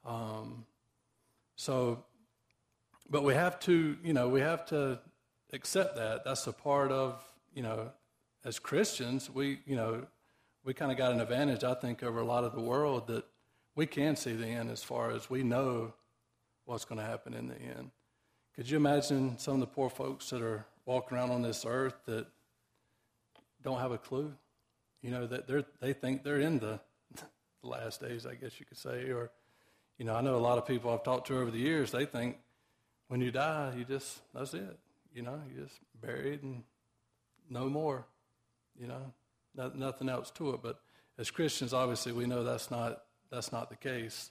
Um, 0.04 0.66
so, 1.56 2.04
but 3.08 3.22
we 3.22 3.34
have 3.34 3.58
to, 3.60 3.96
you 4.02 4.12
know, 4.12 4.28
we 4.28 4.40
have 4.40 4.66
to 4.66 4.98
accept 5.52 5.96
that. 5.96 6.24
That's 6.24 6.46
a 6.46 6.52
part 6.52 6.90
of, 6.90 7.22
you 7.54 7.62
know, 7.62 7.92
as 8.44 8.58
Christians, 8.58 9.30
we, 9.30 9.60
you 9.66 9.76
know, 9.76 10.06
we 10.64 10.74
kind 10.74 10.90
of 10.90 10.98
got 10.98 11.12
an 11.12 11.20
advantage, 11.20 11.64
I 11.64 11.74
think, 11.74 12.02
over 12.02 12.18
a 12.18 12.24
lot 12.24 12.44
of 12.44 12.54
the 12.54 12.60
world 12.60 13.06
that 13.06 13.24
we 13.76 13.86
can 13.86 14.16
see 14.16 14.32
the 14.32 14.46
end 14.46 14.70
as 14.70 14.82
far 14.82 15.10
as 15.10 15.30
we 15.30 15.42
know 15.42 15.94
what's 16.64 16.84
going 16.84 17.00
to 17.00 17.06
happen 17.06 17.34
in 17.34 17.48
the 17.48 17.56
end. 17.56 17.90
Could 18.56 18.68
you 18.68 18.76
imagine 18.76 19.38
some 19.38 19.54
of 19.54 19.60
the 19.60 19.66
poor 19.66 19.88
folks 19.88 20.30
that 20.30 20.42
are 20.42 20.66
walking 20.84 21.16
around 21.16 21.30
on 21.30 21.42
this 21.42 21.64
earth 21.66 21.94
that 22.06 22.26
don't 23.62 23.78
have 23.78 23.92
a 23.92 23.98
clue? 23.98 24.32
You 25.02 25.10
know, 25.10 25.26
that 25.26 25.46
they're, 25.46 25.64
they 25.80 25.92
think 25.92 26.24
they're 26.24 26.40
in 26.40 26.58
the, 26.58 26.80
the 27.14 27.68
last 27.68 28.00
days, 28.00 28.26
I 28.26 28.34
guess 28.34 28.58
you 28.58 28.66
could 28.66 28.76
say. 28.76 29.10
Or, 29.10 29.30
you 29.98 30.04
know, 30.04 30.14
I 30.14 30.20
know 30.20 30.34
a 30.34 30.38
lot 30.38 30.58
of 30.58 30.66
people 30.66 30.92
I've 30.92 31.04
talked 31.04 31.28
to 31.28 31.38
over 31.38 31.50
the 31.50 31.58
years, 31.58 31.92
they 31.92 32.04
think 32.04 32.38
when 33.08 33.20
you 33.20 33.30
die, 33.30 33.72
you 33.76 33.84
just, 33.84 34.18
that's 34.34 34.52
it. 34.52 34.78
You 35.14 35.22
know, 35.22 35.40
you 35.48 35.62
just 35.62 35.78
buried 36.00 36.42
and 36.42 36.62
no 37.48 37.68
more. 37.68 38.06
You 38.78 38.88
know, 38.88 39.12
no, 39.54 39.72
nothing 39.74 40.08
else 40.08 40.30
to 40.32 40.50
it. 40.50 40.60
But 40.62 40.80
as 41.18 41.30
Christians, 41.30 41.72
obviously, 41.72 42.12
we 42.12 42.26
know 42.26 42.44
that's 42.44 42.70
not, 42.70 43.02
that's 43.30 43.52
not 43.52 43.70
the 43.70 43.76
case. 43.76 44.30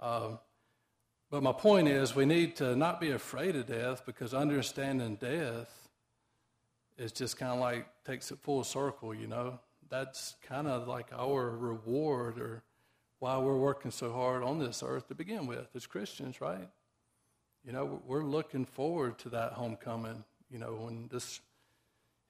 Um, 0.00 0.38
but 1.30 1.42
my 1.42 1.52
point 1.52 1.88
is, 1.88 2.14
we 2.14 2.24
need 2.24 2.56
to 2.56 2.74
not 2.74 3.00
be 3.00 3.10
afraid 3.10 3.54
of 3.54 3.66
death 3.66 4.06
because 4.06 4.32
understanding 4.32 5.16
death 5.16 5.88
is 6.96 7.12
just 7.12 7.36
kind 7.36 7.52
of 7.52 7.58
like 7.58 7.86
takes 8.04 8.30
it 8.30 8.38
full 8.38 8.64
circle, 8.64 9.14
you 9.14 9.26
know. 9.26 9.58
That's 9.90 10.36
kind 10.42 10.66
of 10.66 10.88
like 10.88 11.08
our 11.16 11.50
reward 11.50 12.38
or 12.38 12.62
why 13.18 13.36
we're 13.38 13.58
working 13.58 13.90
so 13.90 14.12
hard 14.12 14.42
on 14.42 14.58
this 14.58 14.82
earth 14.82 15.08
to 15.08 15.14
begin 15.14 15.46
with 15.46 15.68
as 15.74 15.86
Christians, 15.86 16.40
right? 16.40 16.68
You 17.64 17.72
know, 17.72 18.00
we're 18.06 18.24
looking 18.24 18.64
forward 18.64 19.18
to 19.20 19.30
that 19.30 19.52
homecoming. 19.52 20.24
You 20.50 20.58
know, 20.60 20.78
when 20.80 21.08
this, 21.08 21.40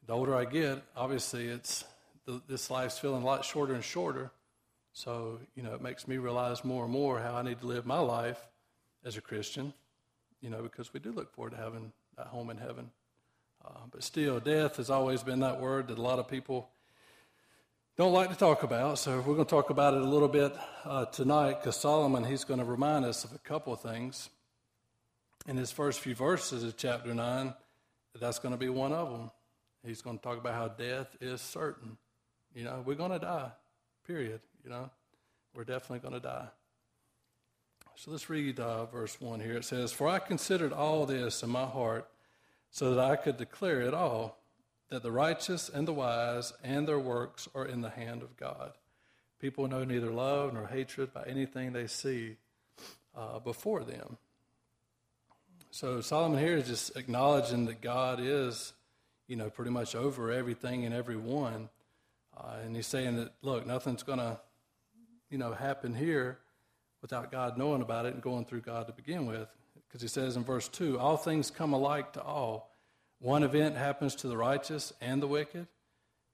the 0.06 0.12
older 0.12 0.34
I 0.34 0.44
get, 0.44 0.82
obviously 0.96 1.46
it's 1.46 1.84
the, 2.26 2.42
this 2.48 2.68
life's 2.68 2.98
feeling 2.98 3.22
a 3.22 3.26
lot 3.26 3.44
shorter 3.44 3.74
and 3.74 3.84
shorter. 3.84 4.32
So, 4.92 5.38
you 5.54 5.62
know, 5.62 5.74
it 5.74 5.82
makes 5.82 6.08
me 6.08 6.16
realize 6.18 6.64
more 6.64 6.84
and 6.84 6.92
more 6.92 7.20
how 7.20 7.34
I 7.34 7.42
need 7.42 7.60
to 7.60 7.66
live 7.66 7.86
my 7.86 8.00
life 8.00 8.40
as 9.04 9.16
a 9.16 9.20
Christian, 9.20 9.72
you 10.40 10.50
know, 10.50 10.62
because 10.62 10.92
we 10.92 11.00
do 11.00 11.12
look 11.12 11.32
forward 11.32 11.50
to 11.50 11.56
having 11.56 11.92
that 12.16 12.26
home 12.26 12.50
in 12.50 12.58
heaven. 12.58 12.90
Uh, 13.64 13.80
but 13.90 14.02
still, 14.02 14.40
death 14.40 14.76
has 14.76 14.90
always 14.90 15.22
been 15.22 15.40
that 15.40 15.60
word 15.60 15.88
that 15.88 15.98
a 15.98 16.02
lot 16.02 16.18
of 16.18 16.28
people 16.28 16.70
don't 17.96 18.12
like 18.12 18.30
to 18.30 18.36
talk 18.36 18.62
about. 18.62 18.98
So 18.98 19.16
we're 19.18 19.34
going 19.34 19.44
to 19.46 19.50
talk 19.50 19.70
about 19.70 19.94
it 19.94 20.00
a 20.02 20.06
little 20.06 20.28
bit 20.28 20.54
uh, 20.84 21.06
tonight 21.06 21.60
because 21.60 21.76
Solomon, 21.76 22.22
he's 22.24 22.44
going 22.44 22.60
to 22.60 22.64
remind 22.64 23.04
us 23.04 23.24
of 23.24 23.32
a 23.32 23.38
couple 23.38 23.72
of 23.72 23.80
things. 23.80 24.30
In 25.46 25.56
his 25.56 25.72
first 25.72 26.00
few 26.00 26.14
verses 26.14 26.62
of 26.62 26.76
chapter 26.76 27.14
9, 27.14 27.54
that's 28.20 28.38
going 28.38 28.52
to 28.52 28.58
be 28.58 28.68
one 28.68 28.92
of 28.92 29.10
them. 29.10 29.30
He's 29.84 30.02
going 30.02 30.18
to 30.18 30.22
talk 30.22 30.38
about 30.38 30.54
how 30.54 30.68
death 30.68 31.16
is 31.20 31.40
certain. 31.40 31.96
You 32.54 32.64
know, 32.64 32.82
we're 32.84 32.94
going 32.94 33.12
to 33.12 33.18
die, 33.18 33.50
period. 34.06 34.40
You 34.62 34.70
know, 34.70 34.90
we're 35.54 35.64
definitely 35.64 36.00
going 36.00 36.20
to 36.20 36.26
die. 36.26 36.48
So 38.00 38.12
let's 38.12 38.30
read 38.30 38.60
uh, 38.60 38.86
verse 38.86 39.20
1 39.20 39.40
here. 39.40 39.56
It 39.56 39.64
says, 39.64 39.90
For 39.90 40.06
I 40.06 40.20
considered 40.20 40.72
all 40.72 41.04
this 41.04 41.42
in 41.42 41.50
my 41.50 41.66
heart 41.66 42.08
so 42.70 42.94
that 42.94 43.04
I 43.04 43.16
could 43.16 43.36
declare 43.36 43.80
it 43.80 43.92
all, 43.92 44.38
that 44.88 45.02
the 45.02 45.10
righteous 45.10 45.68
and 45.68 45.88
the 45.88 45.92
wise 45.92 46.52
and 46.62 46.86
their 46.86 47.00
works 47.00 47.48
are 47.56 47.66
in 47.66 47.80
the 47.80 47.90
hand 47.90 48.22
of 48.22 48.36
God. 48.36 48.70
People 49.40 49.66
know 49.66 49.82
neither 49.82 50.12
love 50.12 50.54
nor 50.54 50.68
hatred 50.68 51.12
by 51.12 51.24
anything 51.24 51.72
they 51.72 51.88
see 51.88 52.36
uh, 53.16 53.40
before 53.40 53.82
them. 53.82 54.16
So 55.72 56.00
Solomon 56.00 56.38
here 56.38 56.58
is 56.58 56.68
just 56.68 56.96
acknowledging 56.96 57.64
that 57.64 57.80
God 57.80 58.20
is, 58.22 58.74
you 59.26 59.34
know, 59.34 59.50
pretty 59.50 59.72
much 59.72 59.96
over 59.96 60.30
everything 60.30 60.84
and 60.84 60.94
everyone. 60.94 61.68
Uh, 62.36 62.58
and 62.64 62.76
he's 62.76 62.86
saying 62.86 63.16
that, 63.16 63.32
look, 63.42 63.66
nothing's 63.66 64.04
going 64.04 64.20
to, 64.20 64.38
you 65.30 65.38
know, 65.38 65.52
happen 65.52 65.96
here 65.96 66.38
without 67.02 67.30
God 67.30 67.56
knowing 67.56 67.82
about 67.82 68.06
it 68.06 68.14
and 68.14 68.22
going 68.22 68.44
through 68.44 68.62
God 68.62 68.86
to 68.86 68.92
begin 68.92 69.26
with. 69.26 69.48
Because 69.88 70.02
he 70.02 70.08
says 70.08 70.36
in 70.36 70.44
verse 70.44 70.68
2 70.68 70.98
all 70.98 71.16
things 71.16 71.50
come 71.50 71.72
alike 71.72 72.12
to 72.14 72.22
all. 72.22 72.70
One 73.20 73.42
event 73.42 73.76
happens 73.76 74.14
to 74.16 74.28
the 74.28 74.36
righteous 74.36 74.92
and 75.00 75.20
the 75.22 75.26
wicked, 75.26 75.66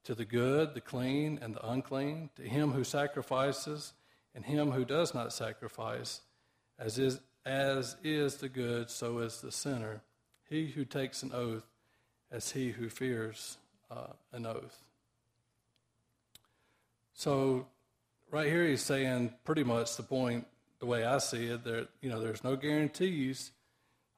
to 0.04 0.14
the 0.14 0.24
good, 0.24 0.74
the 0.74 0.80
clean, 0.80 1.38
and 1.40 1.54
the 1.54 1.66
unclean, 1.66 2.30
to 2.36 2.42
him 2.42 2.72
who 2.72 2.84
sacrifices 2.84 3.94
and 4.34 4.44
him 4.44 4.72
who 4.72 4.84
does 4.84 5.14
not 5.14 5.32
sacrifice. 5.32 6.20
As 6.78 6.98
is, 6.98 7.20
as 7.46 7.96
is 8.02 8.36
the 8.36 8.48
good, 8.48 8.90
so 8.90 9.18
is 9.18 9.40
the 9.40 9.52
sinner. 9.52 10.02
He 10.48 10.66
who 10.66 10.84
takes 10.84 11.22
an 11.22 11.32
oath, 11.32 11.64
as 12.30 12.50
he 12.50 12.70
who 12.70 12.88
fears 12.88 13.56
uh, 13.90 14.08
an 14.32 14.44
oath. 14.44 14.82
So, 17.14 17.66
right 18.30 18.48
here, 18.48 18.66
he's 18.66 18.82
saying 18.82 19.32
pretty 19.44 19.62
much 19.62 19.96
the 19.96 20.02
point 20.02 20.46
the 20.84 20.90
way 20.90 21.04
I 21.04 21.16
see 21.16 21.46
it, 21.46 21.64
there, 21.64 21.86
you 22.02 22.10
know, 22.10 22.20
there's 22.20 22.44
no 22.44 22.56
guarantees 22.56 23.52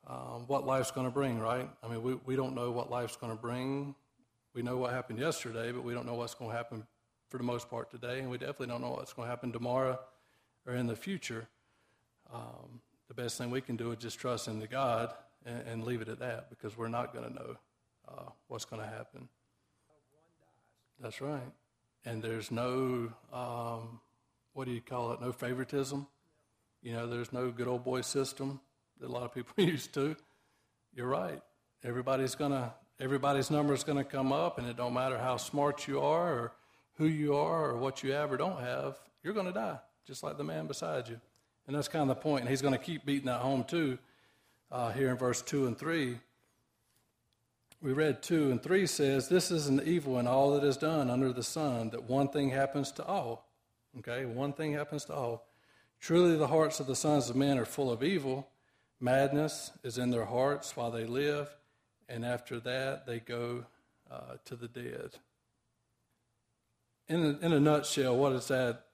um, 0.09 0.45
what 0.47 0.67
life's 0.67 0.91
going 0.91 1.07
to 1.07 1.13
bring, 1.13 1.39
right? 1.39 1.69
I 1.83 1.89
mean, 1.89 2.03
we, 2.03 2.15
we 2.27 2.37
don't 2.37 2.55
know 2.55 2.73
what 2.73 2.91
life's 2.91 3.17
going 3.17 3.33
to 3.33 3.41
bring. 3.41 3.95
We 4.53 4.63
know 4.63 4.77
what 4.77 4.93
happened 4.93 5.19
yesterday, 5.19 5.73
but 5.73 5.85
we 5.85 5.95
don't 5.95 6.07
know 6.07 6.15
what's 6.15 6.35
going 6.35 6.51
to 6.51 6.57
happen 6.57 6.87
for 7.29 7.39
the 7.39 7.45
most 7.45 7.71
part 7.71 7.91
today, 7.91 8.21
and 8.21 8.31
we 8.31 8.39
definitely 8.39 8.69
don't 8.69 8.81
know 8.81 8.91
what's 8.91 9.13
going 9.13 9.27
to 9.27 9.31
happen 9.31 9.53
tomorrow 9.53 9.99
or 10.67 10.75
in 10.75 10.87
the 10.87 10.97
future. 10.97 11.47
Um, 12.33 12.81
the 13.07 13.15
best 13.15 13.39
thing 13.39 13.51
we 13.51 13.61
can 13.61 13.77
do 13.77 13.93
is 13.93 13.99
just 13.99 14.19
trust 14.19 14.49
in 14.49 14.59
the 14.59 14.67
God 14.67 15.13
and, 15.45 15.63
and, 15.69 15.85
leave 15.85 16.01
it 16.03 16.09
at 16.09 16.19
that 16.19 16.51
because 16.51 16.77
we're 16.77 16.89
not 16.89 17.13
going 17.13 17.29
to 17.29 17.35
know 17.35 17.57
uh, 18.09 18.31
what's 18.49 18.65
going 18.65 18.83
to 18.83 18.89
happen. 18.89 19.29
That's 21.01 21.21
right. 21.21 21.53
And 22.05 22.23
there's 22.23 22.51
no, 22.51 23.13
um, 23.33 24.01
what 24.55 24.67
do 24.67 24.73
you 24.73 24.81
call 24.81 25.13
it, 25.13 25.21
no 25.21 25.31
favoritism. 25.31 26.07
You 26.83 26.93
know, 26.93 27.07
there's 27.07 27.33
no 27.33 27.51
good 27.51 27.69
old 27.69 27.85
boy 27.85 28.03
system 28.03 28.61
that 29.01 29.09
a 29.09 29.13
lot 29.13 29.25
of 29.25 29.35
people 29.35 29.55
used 29.65 29.93
to. 29.95 30.17
You're 30.95 31.09
right. 31.09 31.41
Everybody's 31.85 32.35
gonna 32.35 32.75
everybody's 32.99 33.51
number 33.51 33.75
is 33.75 33.85
gonna 33.85 34.05
come 34.05 34.33
up, 34.33 34.59
and 34.59 34.67
it 34.67 34.77
don't 34.77 34.95
matter 34.95 35.19
how 35.19 35.37
smart 35.37 35.87
you 35.87 36.01
are 36.01 36.33
or 36.33 36.53
who 36.97 37.07
you 37.07 37.37
are 37.37 37.71
or 37.71 37.77
what 37.77 38.03
you 38.03 38.13
have 38.13 38.33
or 38.33 38.37
don't 38.37 38.61
have. 38.61 38.99
You're 39.23 39.35
gonna 39.35 39.53
die, 39.53 39.79
just 40.07 40.23
like 40.23 40.39
the 40.39 40.45
man 40.45 40.67
beside 40.67 41.09
you. 41.09 41.21
And 41.67 41.77
that's 41.77 41.89
kind 41.89 42.09
of 42.09 42.17
the 42.17 42.23
point. 42.23 42.43
And 42.43 42.49
he's 42.49 42.63
to 42.63 42.79
keep 42.79 43.05
beating 43.05 43.27
that 43.27 43.41
home 43.41 43.65
too. 43.65 43.99
Uh, 44.71 44.93
here 44.93 45.11
in 45.11 45.17
verse 45.17 45.43
two 45.43 45.67
and 45.67 45.79
three, 45.79 46.19
we 47.83 47.93
read 47.93 48.23
two 48.23 48.51
and 48.51 48.63
three 48.63 48.87
says, 48.87 49.29
"This 49.29 49.51
is 49.51 49.69
an 49.69 49.81
evil 49.85 50.19
in 50.19 50.27
all 50.27 50.53
that 50.53 50.65
is 50.65 50.77
done 50.77 51.11
under 51.11 51.33
the 51.33 51.43
sun. 51.43 51.91
That 51.91 52.05
one 52.05 52.29
thing 52.29 52.51
happens 52.51 52.91
to 52.93 53.05
all. 53.05 53.49
Okay, 53.99 54.25
one 54.25 54.53
thing 54.53 54.73
happens 54.73 55.05
to 55.07 55.15
all." 55.15 55.46
Truly, 56.01 56.37
the 56.37 56.49
hearts 56.49 56.81
of 56.81 56.87
the 56.87 56.97
sons 56.97 57.31
of 57.31 57.37
men 57.37 57.59
are 57.59 57.65
full 57.65 57.91
of 57.91 58.03
evil. 58.03 58.49
Madness 59.01 59.73
is 59.83 59.99
in 59.99 60.11
their 60.11 60.25
hearts 60.25 60.77
while 60.77 60.91
they 60.91 61.05
live, 61.05 61.55
and 62.09 62.25
after 62.25 62.61
that 62.61 63.07
they 63.07 63.21
go 63.21 63.65
uh, 64.11 64.37
to 64.45 64.57
the 64.57 64.69
dead. 64.69 65.11
In 67.09 67.25
a, 67.25 67.45
in 67.45 67.53
a 67.53 67.61
nutshell, 67.61 68.17
what 68.17 68.31
does 68.31 68.49
that 68.49 68.87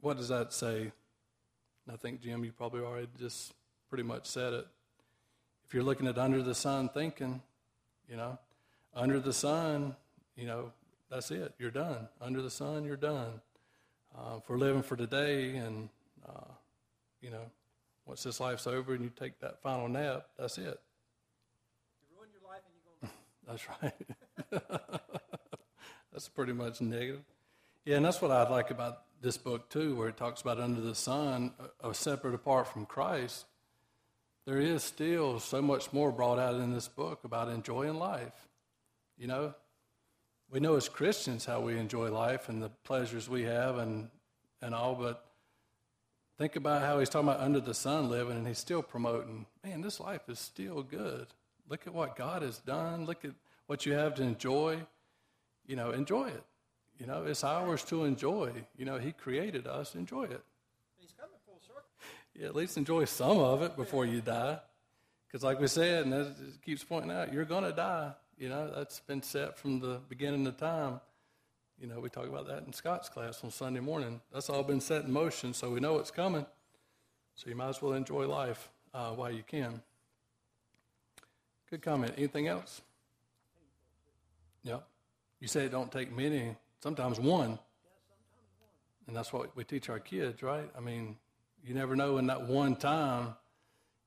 what 0.00 0.16
does 0.16 0.28
that 0.28 0.52
say? 0.52 0.80
And 0.82 1.94
I 1.94 1.96
think 1.96 2.20
Jim, 2.20 2.44
you 2.44 2.52
probably 2.52 2.80
already 2.80 3.08
just 3.18 3.54
pretty 3.88 4.04
much 4.04 4.26
said 4.26 4.52
it. 4.52 4.66
If 5.66 5.74
you're 5.74 5.82
looking 5.82 6.06
at 6.06 6.18
under 6.18 6.42
the 6.42 6.54
sun 6.54 6.88
thinking, 6.90 7.42
you 8.08 8.16
know, 8.16 8.38
under 8.94 9.18
the 9.18 9.32
sun, 9.32 9.96
you 10.36 10.46
know, 10.46 10.72
that's 11.10 11.30
it. 11.30 11.54
You're 11.58 11.70
done. 11.70 12.08
Under 12.20 12.42
the 12.42 12.50
sun, 12.50 12.84
you're 12.84 12.96
done. 12.96 13.40
Uh, 14.16 14.36
if 14.38 14.48
we're 14.48 14.58
living 14.58 14.82
for 14.82 14.96
today 14.96 15.56
and 15.56 15.88
uh, 16.28 16.52
you 17.20 17.30
know, 17.30 17.50
once 18.04 18.22
this 18.22 18.40
life's 18.40 18.66
over 18.66 18.94
and 18.94 19.02
you 19.02 19.10
take 19.10 19.40
that 19.40 19.62
final 19.62 19.88
nap, 19.88 20.26
that's 20.38 20.58
it. 20.58 20.80
You 22.00 22.16
ruin 22.16 22.30
your 22.32 22.48
life 22.48 22.62
and 22.66 22.74
you're 22.74 23.00
going. 23.00 23.12
that's 23.46 24.62
right. 24.62 25.10
that's 26.12 26.28
pretty 26.28 26.52
much 26.52 26.80
negative. 26.80 27.22
Yeah, 27.84 27.96
and 27.96 28.04
that's 28.04 28.20
what 28.20 28.30
I 28.30 28.48
like 28.48 28.70
about 28.70 29.02
this 29.20 29.36
book 29.36 29.68
too, 29.68 29.94
where 29.96 30.08
it 30.08 30.16
talks 30.16 30.40
about 30.40 30.60
under 30.60 30.80
the 30.80 30.94
sun, 30.94 31.52
uh, 31.82 31.92
separate 31.92 32.34
apart 32.34 32.68
from 32.68 32.86
Christ. 32.86 33.46
There 34.44 34.58
is 34.58 34.84
still 34.84 35.40
so 35.40 35.60
much 35.60 35.92
more 35.92 36.12
brought 36.12 36.38
out 36.38 36.54
in 36.54 36.72
this 36.72 36.86
book 36.86 37.24
about 37.24 37.48
enjoying 37.48 37.98
life. 37.98 38.48
You 39.18 39.26
know, 39.26 39.54
we 40.50 40.60
know 40.60 40.76
as 40.76 40.88
Christians 40.88 41.44
how 41.44 41.60
we 41.60 41.76
enjoy 41.76 42.10
life 42.10 42.48
and 42.48 42.62
the 42.62 42.68
pleasures 42.84 43.28
we 43.28 43.42
have 43.42 43.78
and 43.78 44.08
and 44.62 44.74
all, 44.74 44.94
but 44.94 45.25
Think 46.38 46.56
about 46.56 46.82
how 46.82 46.98
he's 46.98 47.08
talking 47.08 47.28
about 47.28 47.40
under 47.40 47.60
the 47.60 47.72
sun 47.72 48.10
living, 48.10 48.36
and 48.36 48.46
he's 48.46 48.58
still 48.58 48.82
promoting, 48.82 49.46
man, 49.64 49.80
this 49.80 49.98
life 49.98 50.28
is 50.28 50.38
still 50.38 50.82
good. 50.82 51.28
Look 51.68 51.86
at 51.86 51.94
what 51.94 52.14
God 52.14 52.42
has 52.42 52.58
done. 52.58 53.06
Look 53.06 53.24
at 53.24 53.32
what 53.66 53.86
you 53.86 53.94
have 53.94 54.14
to 54.16 54.22
enjoy. 54.22 54.80
You 55.66 55.76
know, 55.76 55.92
enjoy 55.92 56.28
it. 56.28 56.44
You 56.98 57.06
know, 57.06 57.24
it's 57.24 57.42
ours 57.42 57.82
to 57.84 58.04
enjoy. 58.04 58.52
You 58.76 58.84
know, 58.84 58.98
he 58.98 59.12
created 59.12 59.66
us. 59.66 59.94
Enjoy 59.94 60.24
it. 60.24 60.42
He's 60.98 61.12
coming 61.12 61.36
full 61.46 61.58
circle. 61.66 61.82
Yeah, 62.34 62.48
at 62.48 62.54
least 62.54 62.76
enjoy 62.76 63.06
some 63.06 63.38
of 63.38 63.62
it 63.62 63.74
before 63.74 64.04
you 64.04 64.20
die. 64.20 64.58
Because, 65.26 65.42
like 65.42 65.58
we 65.58 65.66
said, 65.66 66.04
and 66.04 66.14
it 66.14 66.36
keeps 66.64 66.84
pointing 66.84 67.10
out, 67.10 67.32
you're 67.32 67.44
going 67.44 67.64
to 67.64 67.72
die. 67.72 68.12
You 68.38 68.50
know, 68.50 68.70
that's 68.74 69.00
been 69.00 69.22
set 69.22 69.58
from 69.58 69.80
the 69.80 70.00
beginning 70.08 70.46
of 70.46 70.58
time. 70.58 71.00
You 71.80 71.86
know, 71.86 72.00
we 72.00 72.08
talk 72.08 72.26
about 72.26 72.46
that 72.48 72.64
in 72.66 72.72
Scott's 72.72 73.10
class 73.10 73.44
on 73.44 73.50
Sunday 73.50 73.80
morning. 73.80 74.20
That's 74.32 74.48
all 74.48 74.62
been 74.62 74.80
set 74.80 75.04
in 75.04 75.12
motion, 75.12 75.52
so 75.52 75.70
we 75.70 75.80
know 75.80 75.98
it's 75.98 76.10
coming. 76.10 76.46
So 77.34 77.50
you 77.50 77.54
might 77.54 77.68
as 77.68 77.82
well 77.82 77.92
enjoy 77.92 78.26
life 78.26 78.70
uh, 78.94 79.10
while 79.10 79.30
you 79.30 79.42
can. 79.46 79.82
Good 81.68 81.82
comment. 81.82 82.14
Anything 82.16 82.46
else? 82.48 82.80
Yeah. 84.62 84.78
You 85.38 85.48
say 85.48 85.66
it 85.66 85.70
don't 85.70 85.92
take 85.92 86.16
many, 86.16 86.56
sometimes 86.82 87.20
one. 87.20 87.58
And 89.06 89.14
that's 89.14 89.32
what 89.32 89.54
we 89.54 89.62
teach 89.62 89.90
our 89.90 90.00
kids, 90.00 90.42
right? 90.42 90.70
I 90.76 90.80
mean, 90.80 91.16
you 91.62 91.74
never 91.74 91.94
know 91.94 92.16
in 92.16 92.26
that 92.28 92.48
one 92.48 92.74
time, 92.74 93.34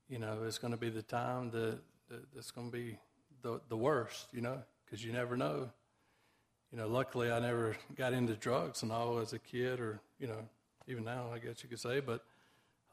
you 0.10 0.18
know, 0.18 0.40
it's 0.48 0.58
going 0.58 0.74
to 0.74 0.80
be 0.80 0.90
the 0.90 1.04
time 1.04 1.52
that, 1.52 1.78
that 2.10 2.34
that's 2.34 2.50
going 2.50 2.72
to 2.72 2.76
be 2.76 2.98
the, 3.44 3.62
the 3.70 3.78
worst, 3.78 4.28
you 4.34 4.42
know, 4.42 4.58
because 4.86 5.06
you 5.06 5.14
never 5.14 5.38
know 5.38 5.70
you 6.72 6.78
know, 6.78 6.88
luckily 6.88 7.32
I 7.32 7.40
never 7.40 7.76
got 7.96 8.14
into 8.14 8.36
drugs 8.36 8.84
and 8.84 8.92
all 8.92 9.20
as 9.20 9.34
a 9.34 9.40
kid, 9.40 9.80
or 9.80 10.00
you 10.20 10.28
know, 10.28 10.38
even 10.88 11.04
now 11.04 11.28
I 11.34 11.40
guess 11.40 11.64
you 11.64 11.70
could 11.70 11.80
say. 11.80 12.00
But 12.00 12.24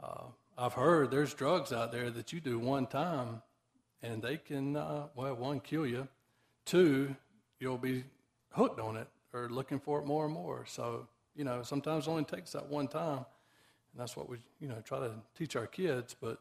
uh, 0.02 0.24
I've 0.56 0.72
heard 0.72 1.10
there's 1.10 1.34
drugs 1.34 1.72
out 1.72 1.92
there 1.92 2.10
that 2.10 2.32
you 2.32 2.40
do 2.40 2.58
one 2.58 2.86
time, 2.86 3.42
and 4.02 4.22
they 4.22 4.38
can 4.38 4.76
uh, 4.76 5.06
well, 5.14 5.34
one 5.34 5.60
kill 5.60 5.86
you, 5.86 6.08
two 6.64 7.14
you'll 7.58 7.78
be 7.78 8.04
hooked 8.50 8.80
on 8.80 8.96
it 8.96 9.08
or 9.32 9.48
looking 9.48 9.80
for 9.80 9.98
it 10.00 10.06
more 10.06 10.24
and 10.24 10.34
more. 10.34 10.64
So 10.66 11.06
you 11.34 11.44
know, 11.44 11.62
sometimes 11.62 12.06
it 12.06 12.10
only 12.10 12.24
takes 12.24 12.52
that 12.52 12.66
one 12.66 12.88
time, 12.88 13.18
and 13.18 13.98
that's 13.98 14.16
what 14.16 14.28
we 14.28 14.38
you 14.58 14.68
know 14.68 14.80
try 14.84 15.00
to 15.00 15.12
teach 15.36 15.54
our 15.54 15.66
kids. 15.66 16.16
But 16.18 16.38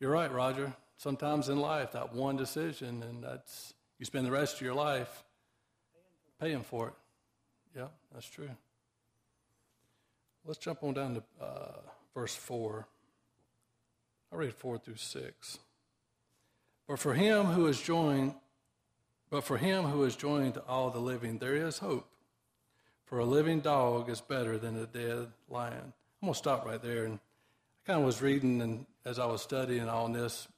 you're 0.00 0.10
right, 0.10 0.30
Roger. 0.30 0.74
Sometimes 0.98 1.48
in 1.48 1.60
life, 1.60 1.92
that 1.92 2.12
one 2.12 2.36
decision, 2.36 3.02
and 3.04 3.22
that's 3.22 3.72
you 3.98 4.04
spend 4.04 4.26
the 4.26 4.30
rest 4.30 4.56
of 4.56 4.62
your 4.62 4.74
life 4.74 5.24
paying 6.40 6.62
for 6.62 6.88
it. 6.88 6.94
Yeah, 7.76 7.88
that's 8.12 8.28
true. 8.28 8.50
let's 10.44 10.58
jump 10.58 10.82
on 10.82 10.94
down 10.94 11.14
to 11.14 11.22
uh, 11.40 11.80
verse 12.14 12.34
4. 12.34 12.86
I'll 14.32 14.38
read 14.38 14.54
4 14.54 14.78
through 14.78 14.96
6. 14.96 15.58
But 16.86 16.98
for 16.98 17.14
him 17.14 17.46
who 17.46 17.66
is 17.66 17.80
joined, 17.80 18.34
but 19.30 19.44
for 19.44 19.58
him 19.58 19.84
who 19.84 20.04
is 20.04 20.16
joined 20.16 20.54
to 20.54 20.62
all 20.62 20.90
the 20.90 20.98
living, 20.98 21.38
there 21.38 21.54
is 21.54 21.78
hope. 21.78 22.08
For 23.04 23.18
a 23.18 23.24
living 23.24 23.60
dog 23.60 24.08
is 24.10 24.20
better 24.20 24.58
than 24.58 24.76
a 24.76 24.86
dead 24.86 25.28
lion. 25.48 25.92
I'm 26.22 26.28
to 26.28 26.34
stop 26.34 26.66
right 26.66 26.82
there. 26.82 27.04
And 27.04 27.14
I 27.14 27.86
kind 27.86 28.00
of 28.00 28.06
was 28.06 28.20
reading, 28.20 28.60
and 28.60 28.86
as 29.04 29.18
I 29.18 29.26
was 29.26 29.42
studying 29.42 29.88
on 29.88 30.12
this, 30.12 30.48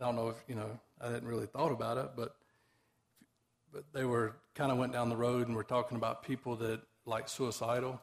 I 0.00 0.06
don't 0.06 0.16
know 0.16 0.28
if, 0.28 0.36
you 0.48 0.54
know, 0.54 0.78
I 1.00 1.06
hadn't 1.06 1.26
really 1.26 1.46
thought 1.46 1.72
about 1.72 1.98
it, 1.98 2.10
but 2.16 2.34
but 3.72 3.84
they 3.92 4.04
were 4.04 4.36
kind 4.54 4.72
of 4.72 4.78
went 4.78 4.92
down 4.92 5.08
the 5.08 5.16
road 5.16 5.46
and 5.46 5.56
were 5.56 5.64
talking 5.64 5.96
about 5.96 6.22
people 6.22 6.56
that 6.56 6.80
like 7.06 7.28
suicidal 7.28 8.00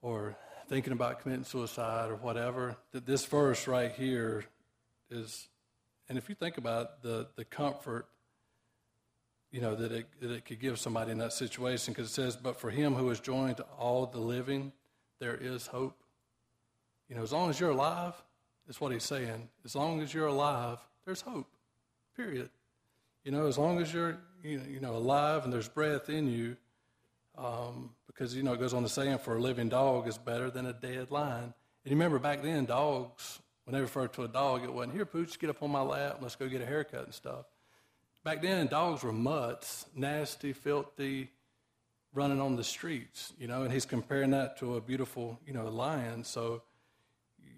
or 0.00 0.36
thinking 0.68 0.92
about 0.92 1.20
committing 1.20 1.44
suicide 1.44 2.10
or 2.10 2.16
whatever. 2.16 2.76
That 2.92 3.06
this 3.06 3.24
verse 3.24 3.66
right 3.66 3.92
here 3.92 4.44
is, 5.10 5.48
and 6.08 6.16
if 6.16 6.28
you 6.28 6.34
think 6.34 6.58
about 6.58 7.02
the 7.02 7.28
the 7.36 7.44
comfort 7.44 8.06
you 9.52 9.60
know, 9.60 9.74
that 9.74 9.92
it, 9.92 10.06
that 10.20 10.30
it 10.30 10.44
could 10.46 10.58
give 10.58 10.78
somebody 10.78 11.12
in 11.12 11.18
that 11.18 11.32
situation 11.32 11.92
because 11.92 12.08
it 12.08 12.14
says, 12.14 12.36
But 12.36 12.58
for 12.58 12.70
him 12.70 12.94
who 12.94 13.10
is 13.10 13.20
joined 13.20 13.58
to 13.58 13.64
all 13.78 14.06
the 14.06 14.18
living, 14.18 14.72
there 15.20 15.36
is 15.36 15.66
hope. 15.66 16.02
You 17.08 17.16
know, 17.16 17.22
as 17.22 17.32
long 17.32 17.50
as 17.50 17.60
you're 17.60 17.70
alive, 17.70 18.14
that's 18.66 18.80
what 18.80 18.92
he's 18.92 19.04
saying. 19.04 19.48
As 19.64 19.76
long 19.76 20.00
as 20.00 20.14
you're 20.14 20.26
alive, 20.26 20.78
there's 21.04 21.20
hope, 21.20 21.46
period. 22.16 22.48
You 23.24 23.32
know, 23.32 23.46
as 23.46 23.58
long 23.58 23.80
as 23.80 23.92
you're, 23.92 24.16
you 24.42 24.58
know, 24.58 24.64
you 24.68 24.80
know 24.80 24.96
alive 24.96 25.44
and 25.44 25.52
there's 25.52 25.68
breath 25.68 26.08
in 26.08 26.28
you, 26.28 26.56
um, 27.38 27.90
because, 28.06 28.34
you 28.34 28.42
know, 28.42 28.52
it 28.52 28.60
goes 28.60 28.74
on 28.74 28.82
to 28.82 28.88
saying, 28.88 29.18
For 29.18 29.36
a 29.36 29.40
living 29.40 29.68
dog 29.68 30.08
is 30.08 30.18
better 30.18 30.50
than 30.50 30.66
a 30.66 30.72
dead 30.72 31.10
lion. 31.10 31.44
And 31.44 31.90
you 31.90 31.92
remember 31.92 32.18
back 32.18 32.42
then, 32.42 32.64
dogs, 32.64 33.40
when 33.64 33.74
they 33.74 33.80
referred 33.80 34.12
to 34.14 34.24
a 34.24 34.28
dog, 34.28 34.64
it 34.64 34.72
wasn't, 34.72 34.94
Here, 34.94 35.06
Pooch, 35.06 35.38
get 35.38 35.50
up 35.50 35.62
on 35.62 35.70
my 35.70 35.82
lap, 35.82 36.18
let's 36.20 36.36
go 36.36 36.48
get 36.48 36.60
a 36.60 36.66
haircut 36.66 37.04
and 37.04 37.14
stuff 37.14 37.46
Back 38.24 38.40
then, 38.40 38.68
dogs 38.68 39.02
were 39.02 39.12
mutts, 39.12 39.86
nasty, 39.96 40.52
filthy, 40.52 41.28
running 42.14 42.40
on 42.40 42.54
the 42.54 42.62
streets, 42.62 43.32
you 43.36 43.48
know, 43.48 43.62
and 43.62 43.72
he's 43.72 43.84
comparing 43.84 44.30
that 44.30 44.58
to 44.58 44.76
a 44.76 44.80
beautiful, 44.80 45.40
you 45.44 45.52
know, 45.52 45.68
lion. 45.68 46.22
So 46.22 46.62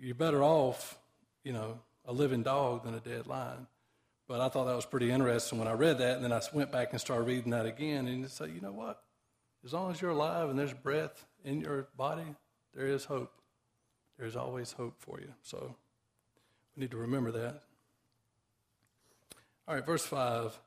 you're 0.00 0.14
better 0.14 0.42
off, 0.42 0.98
you 1.42 1.52
know, 1.52 1.80
a 2.06 2.12
living 2.12 2.42
dog 2.42 2.84
than 2.84 2.94
a 2.94 3.00
dead 3.00 3.26
lion. 3.26 3.66
But 4.26 4.40
I 4.40 4.48
thought 4.48 4.64
that 4.64 4.76
was 4.76 4.86
pretty 4.86 5.10
interesting 5.10 5.58
when 5.58 5.68
I 5.68 5.72
read 5.72 5.98
that, 5.98 6.16
and 6.16 6.24
then 6.24 6.32
I 6.32 6.40
went 6.52 6.72
back 6.72 6.92
and 6.92 7.00
started 7.00 7.24
reading 7.24 7.50
that 7.50 7.66
again, 7.66 8.08
and 8.08 8.30
say, 8.30 8.46
you 8.46 8.60
know 8.60 8.72
what? 8.72 9.02
As 9.64 9.72
long 9.72 9.90
as 9.90 10.00
you're 10.00 10.10
alive 10.10 10.50
and 10.50 10.58
there's 10.58 10.72
breath 10.72 11.24
in 11.44 11.60
your 11.60 11.88
body, 11.96 12.34
there 12.74 12.86
is 12.86 13.04
hope. 13.04 13.32
There's 14.18 14.36
always 14.36 14.72
hope 14.72 14.94
for 14.98 15.20
you. 15.20 15.32
So 15.42 15.74
we 16.74 16.82
need 16.82 16.90
to 16.90 16.96
remember 16.96 17.32
that. 17.32 17.62
All 19.66 19.74
right, 19.74 19.84
verse 19.84 20.04
5. 20.04 20.58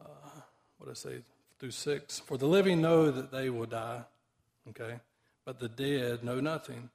Uh, 0.00 0.04
what 0.78 0.86
did 0.86 0.90
I 0.90 0.94
say? 0.94 1.22
Through 1.58 1.70
6. 1.70 2.20
For 2.20 2.36
the 2.36 2.46
living 2.46 2.80
know 2.80 3.10
that 3.10 3.30
they 3.30 3.50
will 3.50 3.66
die, 3.66 4.02
okay? 4.70 4.96
But 5.44 5.60
the 5.60 5.68
dead 5.68 6.24
know 6.24 6.40
nothing, 6.40 6.90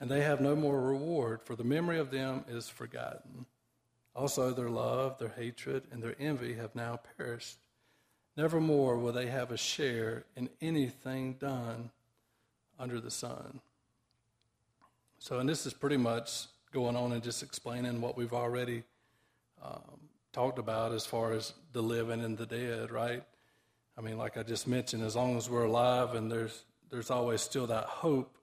and 0.00 0.10
they 0.10 0.22
have 0.22 0.40
no 0.40 0.54
more 0.54 0.80
reward, 0.80 1.42
for 1.42 1.56
the 1.56 1.64
memory 1.64 1.98
of 1.98 2.10
them 2.10 2.44
is 2.48 2.68
forgotten. 2.68 3.46
Also, 4.14 4.52
their 4.52 4.70
love, 4.70 5.18
their 5.18 5.30
hatred, 5.36 5.84
and 5.90 6.02
their 6.02 6.14
envy 6.18 6.54
have 6.54 6.74
now 6.74 7.00
perished. 7.16 7.58
Nevermore 8.36 8.98
will 8.98 9.12
they 9.12 9.26
have 9.26 9.50
a 9.50 9.56
share 9.56 10.24
in 10.36 10.48
anything 10.60 11.34
done 11.34 11.90
under 12.78 13.00
the 13.00 13.10
sun. 13.10 13.60
So, 15.18 15.38
and 15.38 15.48
this 15.48 15.66
is 15.66 15.72
pretty 15.72 15.96
much 15.96 16.46
going 16.72 16.96
on 16.96 17.12
and 17.12 17.22
just 17.22 17.42
explaining 17.42 18.00
what 18.00 18.16
we've 18.16 18.32
already 18.32 18.82
um, 19.64 20.00
talked 20.32 20.58
about 20.58 20.92
as 20.92 21.06
far 21.06 21.32
as 21.32 21.52
the 21.72 21.82
living 21.82 22.22
and 22.22 22.36
the 22.36 22.46
dead, 22.46 22.90
right? 22.90 23.22
I 23.96 24.00
mean, 24.00 24.18
like 24.18 24.36
I 24.36 24.42
just 24.42 24.66
mentioned, 24.66 25.02
as 25.02 25.14
long 25.14 25.36
as 25.36 25.48
we're 25.48 25.64
alive 25.64 26.14
and 26.14 26.30
there's 26.30 26.64
there's 26.90 27.10
always 27.10 27.40
still 27.40 27.66
that 27.68 27.84
hope 27.84 28.36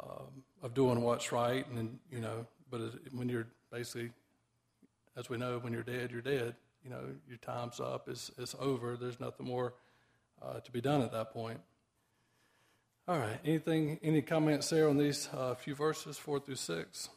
um, 0.00 0.44
of 0.62 0.72
doing 0.72 1.02
what's 1.02 1.32
right, 1.32 1.66
and 1.74 1.98
you 2.10 2.20
know, 2.20 2.46
but 2.70 2.80
when 3.12 3.28
you're 3.28 3.46
basically, 3.70 4.10
as 5.16 5.28
we 5.28 5.36
know, 5.36 5.58
when 5.58 5.72
you're 5.72 5.82
dead, 5.82 6.10
you're 6.10 6.22
dead. 6.22 6.54
You 6.84 6.90
know, 6.90 7.02
your 7.28 7.38
time's 7.38 7.78
up. 7.78 8.08
It's 8.08 8.30
it's 8.38 8.54
over. 8.58 8.96
There's 8.96 9.20
nothing 9.20 9.46
more 9.46 9.74
uh, 10.40 10.60
to 10.60 10.70
be 10.70 10.80
done 10.80 11.02
at 11.02 11.12
that 11.12 11.32
point. 11.32 11.60
All 13.06 13.18
right. 13.18 13.38
Anything? 13.44 13.98
Any 14.02 14.22
comments 14.22 14.70
there 14.70 14.88
on 14.88 14.96
these 14.96 15.28
uh, 15.34 15.54
few 15.54 15.74
verses, 15.74 16.16
four 16.16 16.40
through 16.40 16.56
six? 16.56 17.10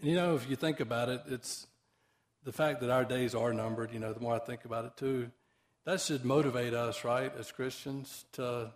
And 0.00 0.08
you 0.08 0.16
know, 0.16 0.34
if 0.34 0.48
you 0.48 0.56
think 0.56 0.80
about 0.80 1.08
it, 1.08 1.22
it's 1.28 1.66
the 2.44 2.52
fact 2.52 2.80
that 2.80 2.90
our 2.90 3.04
days 3.04 3.34
are 3.34 3.52
numbered, 3.52 3.92
you 3.92 4.00
know, 4.00 4.12
the 4.12 4.20
more 4.20 4.34
I 4.34 4.38
think 4.38 4.64
about 4.64 4.84
it 4.84 4.96
too, 4.96 5.30
that 5.84 6.00
should 6.00 6.24
motivate 6.24 6.74
us, 6.74 7.04
right, 7.04 7.32
as 7.38 7.52
Christians, 7.52 8.24
to 8.32 8.72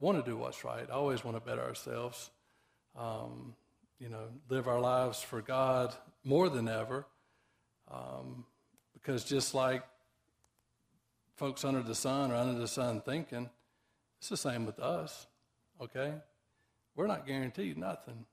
want 0.00 0.24
to 0.24 0.28
do 0.28 0.36
what's 0.36 0.64
right. 0.64 0.86
I 0.88 0.94
always 0.94 1.24
want 1.24 1.36
to 1.36 1.40
better 1.40 1.62
ourselves, 1.62 2.30
um, 2.96 3.54
you 3.98 4.08
know, 4.08 4.24
live 4.48 4.68
our 4.68 4.80
lives 4.80 5.20
for 5.20 5.40
God 5.40 5.94
more 6.24 6.48
than 6.48 6.68
ever. 6.68 7.06
Um, 7.90 8.44
because 8.94 9.24
just 9.24 9.54
like 9.54 9.82
folks 11.36 11.64
under 11.64 11.82
the 11.82 11.94
sun 11.94 12.30
or 12.30 12.34
under 12.34 12.58
the 12.58 12.68
sun 12.68 13.00
thinking, 13.00 13.48
it's 14.18 14.28
the 14.28 14.36
same 14.36 14.66
with 14.66 14.78
us, 14.80 15.26
okay? 15.80 16.14
We're 16.96 17.06
not 17.06 17.26
guaranteed 17.26 17.78
nothing 17.78 18.26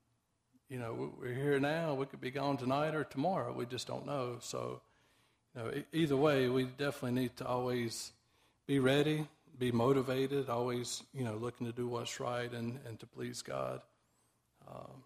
you 0.69 0.79
know, 0.79 1.13
we're 1.19 1.33
here 1.33 1.59
now. 1.59 1.93
We 1.93 2.05
could 2.05 2.21
be 2.21 2.31
gone 2.31 2.57
tonight 2.57 2.95
or 2.95 3.03
tomorrow. 3.03 3.53
We 3.53 3.65
just 3.65 3.87
don't 3.87 4.05
know. 4.05 4.37
So, 4.39 4.81
you 5.55 5.61
know, 5.61 5.71
either 5.93 6.17
way, 6.17 6.49
we 6.49 6.63
definitely 6.63 7.21
need 7.21 7.35
to 7.37 7.45
always 7.45 8.11
be 8.65 8.79
ready, 8.79 9.27
be 9.59 9.71
motivated, 9.71 10.49
always, 10.49 11.03
you 11.13 11.23
know, 11.23 11.35
looking 11.35 11.67
to 11.67 11.73
do 11.73 11.87
what's 11.87 12.19
right 12.19 12.51
and, 12.51 12.79
and 12.87 12.99
to 12.99 13.05
please 13.05 13.41
God. 13.41 13.81
Um, 14.67 15.03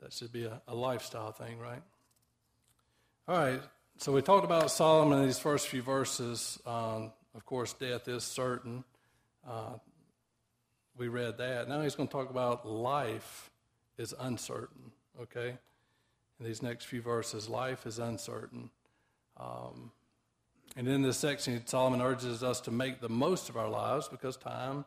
that 0.00 0.12
should 0.12 0.32
be 0.32 0.44
a, 0.44 0.60
a, 0.68 0.74
lifestyle 0.74 1.32
thing, 1.32 1.58
right? 1.58 1.82
All 3.26 3.38
right. 3.38 3.62
So 3.96 4.12
we 4.12 4.20
talked 4.20 4.44
about 4.44 4.70
Solomon 4.70 5.20
in 5.20 5.24
these 5.24 5.38
first 5.38 5.68
few 5.68 5.80
verses. 5.80 6.60
Um, 6.66 7.10
of 7.34 7.46
course, 7.46 7.72
death 7.72 8.06
is 8.06 8.22
certain. 8.22 8.84
Uh, 9.48 9.78
we 10.98 11.08
read 11.08 11.38
that. 11.38 11.66
Now 11.66 11.80
he's 11.80 11.94
going 11.94 12.06
to 12.06 12.12
talk 12.12 12.28
about 12.28 12.68
life 12.68 13.50
is 13.96 14.14
uncertain, 14.20 14.92
okay? 15.22 15.56
In 16.38 16.44
these 16.44 16.62
next 16.62 16.84
few 16.84 17.00
verses, 17.00 17.48
life 17.48 17.86
is 17.86 17.98
uncertain. 17.98 18.68
Um, 19.40 19.90
and 20.76 20.86
in 20.86 21.00
this 21.00 21.16
section, 21.16 21.66
Solomon 21.66 22.02
urges 22.02 22.42
us 22.42 22.60
to 22.62 22.70
make 22.70 23.00
the 23.00 23.08
most 23.08 23.48
of 23.48 23.56
our 23.56 23.70
lives 23.70 24.06
because 24.06 24.36
time, 24.36 24.84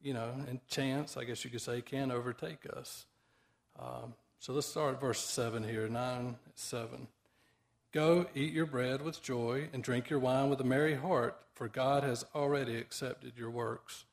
you 0.00 0.14
know, 0.14 0.30
and 0.48 0.58
chance, 0.68 1.18
I 1.18 1.24
guess 1.24 1.44
you 1.44 1.50
could 1.50 1.60
say, 1.60 1.82
can 1.82 2.10
overtake 2.10 2.66
us. 2.74 3.04
Um, 3.78 4.14
so 4.38 4.54
let's 4.54 4.68
start 4.68 4.94
at 4.94 5.00
verse 5.02 5.20
7 5.20 5.62
here 5.64 5.86
9, 5.86 6.36
7. 6.54 7.08
Go, 7.94 8.26
eat 8.34 8.52
your 8.52 8.66
bread 8.66 9.02
with 9.02 9.22
joy, 9.22 9.68
and 9.72 9.80
drink 9.80 10.10
your 10.10 10.18
wine 10.18 10.50
with 10.50 10.60
a 10.60 10.64
merry 10.64 10.96
heart, 10.96 11.36
for 11.54 11.68
God 11.68 12.02
has 12.02 12.26
already 12.34 12.76
accepted 12.76 13.34
your 13.36 13.50
works. 13.50 14.04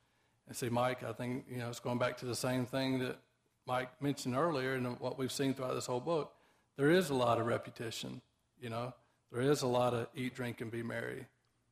And 0.48 0.56
see, 0.56 0.70
Mike, 0.70 1.02
I 1.02 1.14
think, 1.14 1.46
you 1.50 1.58
know, 1.58 1.68
it's 1.68 1.80
going 1.80 1.98
back 1.98 2.18
to 2.18 2.28
the 2.28 2.36
same 2.36 2.68
thing 2.68 3.00
that 3.00 3.18
Mike 3.66 3.90
mentioned 4.00 4.36
earlier, 4.36 4.76
and 4.76 5.00
what 5.00 5.18
we've 5.18 5.32
seen 5.32 5.56
throughout 5.56 5.74
this 5.74 5.88
whole 5.88 6.00
book, 6.00 6.32
there 6.78 6.92
is 6.92 7.10
a 7.10 7.16
lot 7.16 7.40
of 7.40 7.48
repetition. 7.48 8.22
You 8.62 8.70
know, 8.70 8.94
there 9.32 9.42
is 9.42 9.64
a 9.64 9.68
lot 9.68 9.96
of 9.96 10.10
eat, 10.14 10.36
drink, 10.36 10.62
and 10.62 10.70
be 10.70 10.84
merry. 10.84 11.26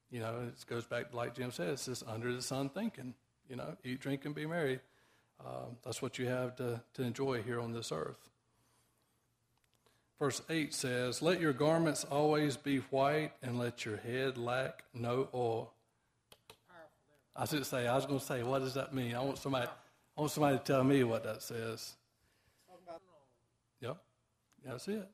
You 0.09 0.21
know, 0.21 0.47
it 0.47 0.65
goes 0.65 0.87
back 0.87 1.11
to 1.11 1.15
like 1.15 1.35
Jim 1.35 1.51
says, 1.51 1.73
it's 1.73 1.85
just 1.85 2.03
under 2.07 2.33
the 2.33 2.41
sun 2.41 2.69
thinking. 2.69 3.13
You 3.47 3.57
know, 3.57 3.77
eat, 3.83 3.99
drink, 3.99 4.25
and 4.25 4.33
be 4.33 4.47
merry. 4.47 4.79
Um, 5.45 5.77
that's 5.85 6.01
what 6.01 6.17
you 6.17 6.25
have 6.25 6.55
to, 6.55 6.81
to 6.95 7.03
enjoy 7.03 7.43
here 7.43 7.59
on 7.59 7.71
this 7.71 7.91
earth. 7.91 8.31
Verse 10.19 10.41
8 10.49 10.73
says, 10.73 11.21
Let 11.21 11.39
your 11.39 11.53
garments 11.53 12.03
always 12.03 12.57
be 12.57 12.77
white, 12.89 13.31
and 13.41 13.57
let 13.57 13.85
your 13.85 13.97
head 13.97 14.37
lack 14.37 14.83
no 14.93 15.29
oil. 15.33 15.71
I 17.35 17.45
should 17.45 17.65
say, 17.65 17.87
I 17.87 17.95
was 17.95 18.05
going 18.05 18.19
to 18.19 18.25
say, 18.25 18.43
what 18.43 18.59
does 18.59 18.73
that 18.73 18.93
mean? 18.93 19.15
I 19.15 19.21
want 19.21 19.37
somebody. 19.37 19.67
I 20.17 20.21
want 20.21 20.31
somebody 20.31 20.57
to 20.57 20.63
tell 20.63 20.83
me 20.83 21.05
what 21.05 21.23
that 21.23 21.41
says. 21.41 21.95
Yep, 23.79 23.97
that's 24.65 24.87
it. 24.89 25.09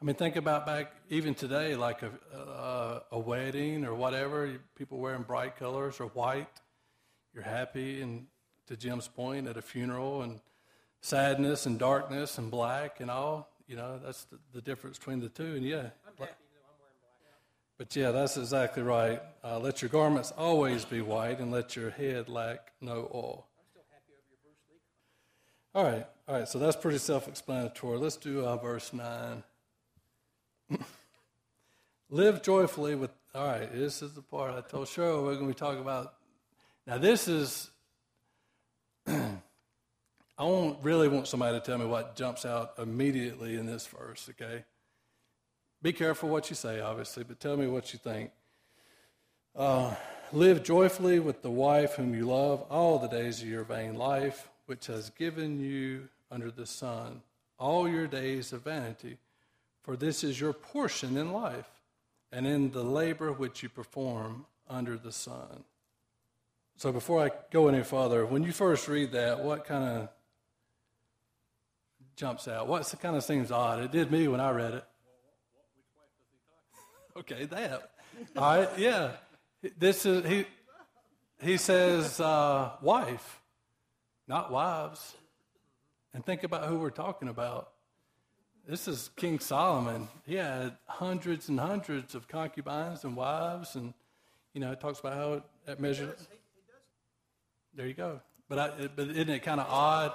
I 0.00 0.04
mean, 0.04 0.14
think 0.14 0.36
about 0.36 0.64
back 0.64 0.92
even 1.10 1.34
today, 1.34 1.74
like 1.74 2.02
a, 2.02 2.10
a, 2.34 3.02
a 3.12 3.18
wedding 3.18 3.84
or 3.84 3.94
whatever, 3.94 4.50
people 4.76 4.98
wearing 4.98 5.22
bright 5.22 5.56
colors 5.56 6.00
or 6.00 6.06
white. 6.06 6.48
You're 7.34 7.42
happy, 7.42 8.00
and 8.00 8.28
to 8.68 8.76
Jim's 8.76 9.08
point, 9.08 9.46
at 9.46 9.58
a 9.58 9.62
funeral, 9.62 10.22
and 10.22 10.40
sadness 11.02 11.66
and 11.66 11.78
darkness 11.78 12.38
and 12.38 12.50
black 12.50 13.00
and 13.00 13.10
all. 13.10 13.50
You 13.68 13.76
know, 13.76 14.00
that's 14.02 14.24
the, 14.24 14.38
the 14.54 14.62
difference 14.62 14.98
between 14.98 15.20
the 15.20 15.28
two. 15.28 15.54
And 15.54 15.64
yeah, 15.64 15.76
I'm 16.06 16.16
happy 16.18 16.32
But 17.76 17.94
yeah, 17.94 18.10
that's 18.10 18.38
exactly 18.38 18.82
right. 18.82 19.20
Uh, 19.44 19.58
let 19.58 19.82
your 19.82 19.90
garments 19.90 20.32
always 20.36 20.86
be 20.86 21.02
white, 21.02 21.38
and 21.38 21.52
let 21.52 21.76
your 21.76 21.90
head 21.90 22.28
lack 22.28 22.72
no 22.80 23.10
oil. 23.14 23.46
All 25.74 25.84
right, 25.84 26.06
all 26.26 26.34
right, 26.34 26.48
so 26.48 26.58
that's 26.58 26.76
pretty 26.76 26.98
self 26.98 27.28
explanatory. 27.28 27.98
Let's 27.98 28.16
do 28.16 28.44
uh, 28.44 28.56
verse 28.56 28.92
9. 28.92 29.42
Live 32.10 32.42
joyfully 32.42 32.94
with, 32.94 33.10
all 33.34 33.46
right, 33.46 33.70
this 33.72 34.00
is 34.00 34.14
the 34.14 34.22
part 34.22 34.54
I 34.54 34.62
told 34.62 34.86
Cheryl 34.86 35.22
we're 35.22 35.34
going 35.34 35.46
to 35.46 35.54
be 35.54 35.54
talking 35.54 35.82
about. 35.82 36.14
Now, 36.86 36.96
this 36.96 37.28
is, 37.28 37.70
won't 40.44 40.78
really 40.82 41.08
want 41.08 41.26
somebody 41.26 41.58
to 41.58 41.64
tell 41.64 41.78
me 41.78 41.86
what 41.86 42.14
jumps 42.14 42.46
out 42.46 42.74
immediately 42.78 43.56
in 43.56 43.66
this 43.66 43.86
verse, 43.86 44.30
okay? 44.30 44.64
Be 45.82 45.92
careful 45.92 46.28
what 46.28 46.48
you 46.50 46.56
say, 46.56 46.80
obviously, 46.80 47.24
but 47.24 47.40
tell 47.40 47.56
me 47.56 47.66
what 47.66 47.92
you 47.92 47.98
think. 47.98 48.30
Uh, 49.56 49.94
live 50.32 50.62
joyfully 50.62 51.18
with 51.18 51.42
the 51.42 51.50
wife 51.50 51.94
whom 51.94 52.14
you 52.14 52.26
love 52.26 52.62
all 52.70 52.98
the 52.98 53.08
days 53.08 53.42
of 53.42 53.48
your 53.48 53.64
vain 53.64 53.96
life, 53.96 54.48
which 54.66 54.86
has 54.86 55.10
given 55.10 55.60
you 55.60 56.08
under 56.30 56.50
the 56.50 56.66
sun 56.66 57.22
all 57.58 57.88
your 57.88 58.06
days 58.06 58.52
of 58.52 58.62
vanity. 58.62 59.18
For 59.82 59.96
this 59.96 60.22
is 60.22 60.40
your 60.40 60.52
portion 60.52 61.16
in 61.16 61.32
life 61.32 61.68
and 62.30 62.46
in 62.46 62.70
the 62.70 62.84
labor 62.84 63.32
which 63.32 63.62
you 63.62 63.68
perform 63.68 64.46
under 64.68 64.96
the 64.96 65.12
sun. 65.12 65.64
So 66.76 66.92
before 66.92 67.24
I 67.24 67.30
go 67.50 67.68
any 67.68 67.82
further, 67.82 68.24
when 68.24 68.44
you 68.44 68.52
first 68.52 68.86
read 68.86 69.12
that, 69.12 69.40
what 69.40 69.64
kind 69.64 69.84
of 69.84 70.08
jumps 72.18 72.48
out? 72.48 72.66
What 72.66 72.92
kind 73.00 73.16
of 73.16 73.24
seems 73.24 73.50
odd? 73.50 73.78
It 73.78 73.92
did 73.92 74.10
me 74.10 74.28
when 74.28 74.40
I 74.40 74.50
read 74.50 74.74
it. 74.74 74.84
okay, 77.18 77.46
that. 77.46 77.90
All 78.36 78.58
right, 78.58 78.68
yeah. 78.76 79.12
This 79.78 80.04
is 80.04 80.26
he. 80.26 80.44
He 81.40 81.56
says 81.56 82.20
uh, 82.20 82.72
wife, 82.82 83.40
not 84.26 84.50
wives. 84.50 85.14
And 86.12 86.24
think 86.24 86.42
about 86.42 86.64
who 86.64 86.78
we're 86.78 86.90
talking 86.90 87.28
about. 87.28 87.70
This 88.66 88.88
is 88.88 89.10
King 89.14 89.38
Solomon. 89.38 90.08
He 90.26 90.34
had 90.34 90.76
hundreds 90.86 91.48
and 91.48 91.60
hundreds 91.60 92.14
of 92.16 92.26
concubines 92.26 93.04
and 93.04 93.14
wives, 93.14 93.76
and 93.76 93.94
you 94.52 94.60
know, 94.60 94.72
it 94.72 94.80
talks 94.80 94.98
about 94.98 95.14
how 95.14 95.42
it 95.66 95.78
measured. 95.78 96.16
There 97.74 97.86
you 97.86 97.94
go. 97.94 98.20
But 98.48 98.58
I, 98.58 98.88
but 98.94 99.08
isn't 99.08 99.28
it 99.28 99.42
kind 99.44 99.60
of 99.60 99.68
odd 99.70 100.12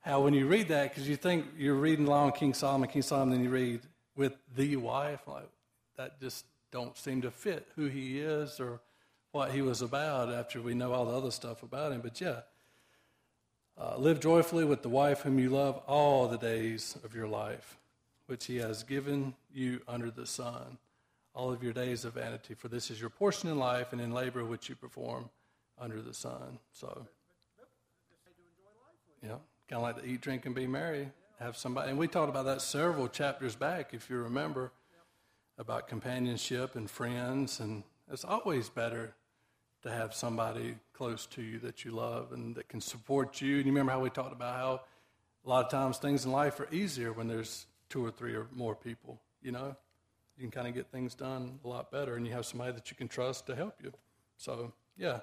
how 0.00 0.20
when 0.22 0.34
you 0.34 0.46
read 0.46 0.68
that 0.68 0.90
because 0.90 1.08
you 1.08 1.16
think 1.16 1.46
you're 1.56 1.74
reading 1.74 2.06
along 2.06 2.32
King 2.32 2.54
Solomon, 2.54 2.88
King 2.88 3.02
Solomon, 3.02 3.34
then 3.34 3.44
you 3.44 3.50
read 3.50 3.80
with 4.16 4.36
the 4.56 4.76
wife, 4.76 5.20
like 5.26 5.48
that 5.96 6.20
just 6.20 6.44
don't 6.70 6.96
seem 6.96 7.22
to 7.22 7.30
fit 7.30 7.66
who 7.76 7.86
he 7.86 8.20
is 8.20 8.60
or 8.60 8.80
what 9.32 9.50
he 9.50 9.62
was 9.62 9.82
about 9.82 10.32
after 10.32 10.60
we 10.60 10.74
know 10.74 10.92
all 10.92 11.04
the 11.06 11.12
other 11.12 11.30
stuff 11.30 11.62
about 11.62 11.92
him. 11.92 12.00
But 12.00 12.20
yeah, 12.20 12.40
uh, 13.76 13.96
live 13.96 14.20
joyfully 14.20 14.64
with 14.64 14.82
the 14.82 14.88
wife 14.88 15.20
whom 15.20 15.38
you 15.38 15.50
love 15.50 15.80
all 15.86 16.28
the 16.28 16.38
days 16.38 16.96
of 17.04 17.14
your 17.14 17.28
life 17.28 17.76
which 18.28 18.44
he 18.44 18.56
has 18.56 18.82
given 18.82 19.34
you 19.54 19.80
under 19.88 20.10
the 20.10 20.26
sun, 20.26 20.76
all 21.34 21.50
of 21.50 21.62
your 21.62 21.72
days 21.72 22.04
of 22.04 22.12
vanity. 22.12 22.54
For 22.54 22.68
this 22.68 22.90
is 22.90 23.00
your 23.00 23.08
portion 23.08 23.48
in 23.48 23.58
life 23.58 23.92
and 23.92 24.00
in 24.00 24.12
labor 24.12 24.44
which 24.44 24.68
you 24.68 24.74
perform 24.74 25.30
under 25.78 26.02
the 26.02 26.12
sun. 26.12 26.58
So, 26.72 27.06
yeah, 29.24 29.36
kind 29.68 29.78
of 29.78 29.82
like 29.82 30.02
to 30.02 30.08
eat, 30.08 30.20
drink, 30.20 30.46
and 30.46 30.54
be 30.54 30.66
merry. 30.66 31.10
Have 31.40 31.56
somebody, 31.56 31.90
and 31.90 31.98
we 31.98 32.08
talked 32.08 32.28
about 32.28 32.46
that 32.46 32.62
several 32.62 33.06
chapters 33.06 33.54
back, 33.54 33.94
if 33.94 34.10
you 34.10 34.16
remember, 34.16 34.72
about 35.56 35.86
companionship 35.86 36.74
and 36.74 36.90
friends. 36.90 37.60
And 37.60 37.84
it's 38.10 38.24
always 38.24 38.68
better 38.68 39.14
to 39.82 39.90
have 39.90 40.14
somebody 40.14 40.76
close 40.92 41.26
to 41.26 41.42
you 41.42 41.58
that 41.60 41.84
you 41.84 41.92
love 41.92 42.32
and 42.32 42.54
that 42.56 42.68
can 42.68 42.80
support 42.80 43.40
you. 43.40 43.56
And 43.56 43.66
you 43.66 43.72
remember 43.72 43.92
how 43.92 44.00
we 44.00 44.10
talked 44.10 44.32
about 44.32 44.56
how 44.56 44.80
a 45.44 45.48
lot 45.48 45.64
of 45.64 45.70
times 45.70 45.98
things 45.98 46.24
in 46.24 46.32
life 46.32 46.58
are 46.60 46.68
easier 46.72 47.12
when 47.12 47.28
there's 47.28 47.66
two 47.88 48.04
or 48.04 48.10
three 48.10 48.34
or 48.34 48.48
more 48.52 48.74
people, 48.74 49.20
you 49.42 49.52
know? 49.52 49.76
You 50.36 50.42
can 50.42 50.50
kind 50.50 50.68
of 50.68 50.74
get 50.74 50.86
things 50.92 51.14
done 51.14 51.58
a 51.64 51.68
lot 51.68 51.90
better, 51.90 52.14
and 52.14 52.24
you 52.24 52.32
have 52.32 52.46
somebody 52.46 52.72
that 52.72 52.90
you 52.90 52.96
can 52.96 53.08
trust 53.08 53.46
to 53.46 53.56
help 53.56 53.74
you. 53.82 53.92
So, 54.36 54.72
yeah. 54.96 55.20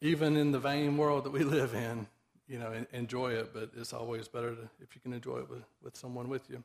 Even 0.00 0.36
in 0.36 0.50
the 0.50 0.58
vain 0.58 0.96
world 0.96 1.24
that 1.24 1.30
we 1.30 1.44
live 1.44 1.74
in, 1.74 2.06
you 2.48 2.58
know, 2.58 2.72
enjoy 2.92 3.32
it, 3.32 3.52
but 3.52 3.70
it's 3.76 3.92
always 3.92 4.28
better 4.28 4.54
to, 4.54 4.68
if 4.80 4.94
you 4.94 5.00
can 5.00 5.12
enjoy 5.12 5.38
it 5.38 5.50
with, 5.50 5.64
with 5.82 5.96
someone 5.96 6.28
with 6.28 6.48
you. 6.48 6.62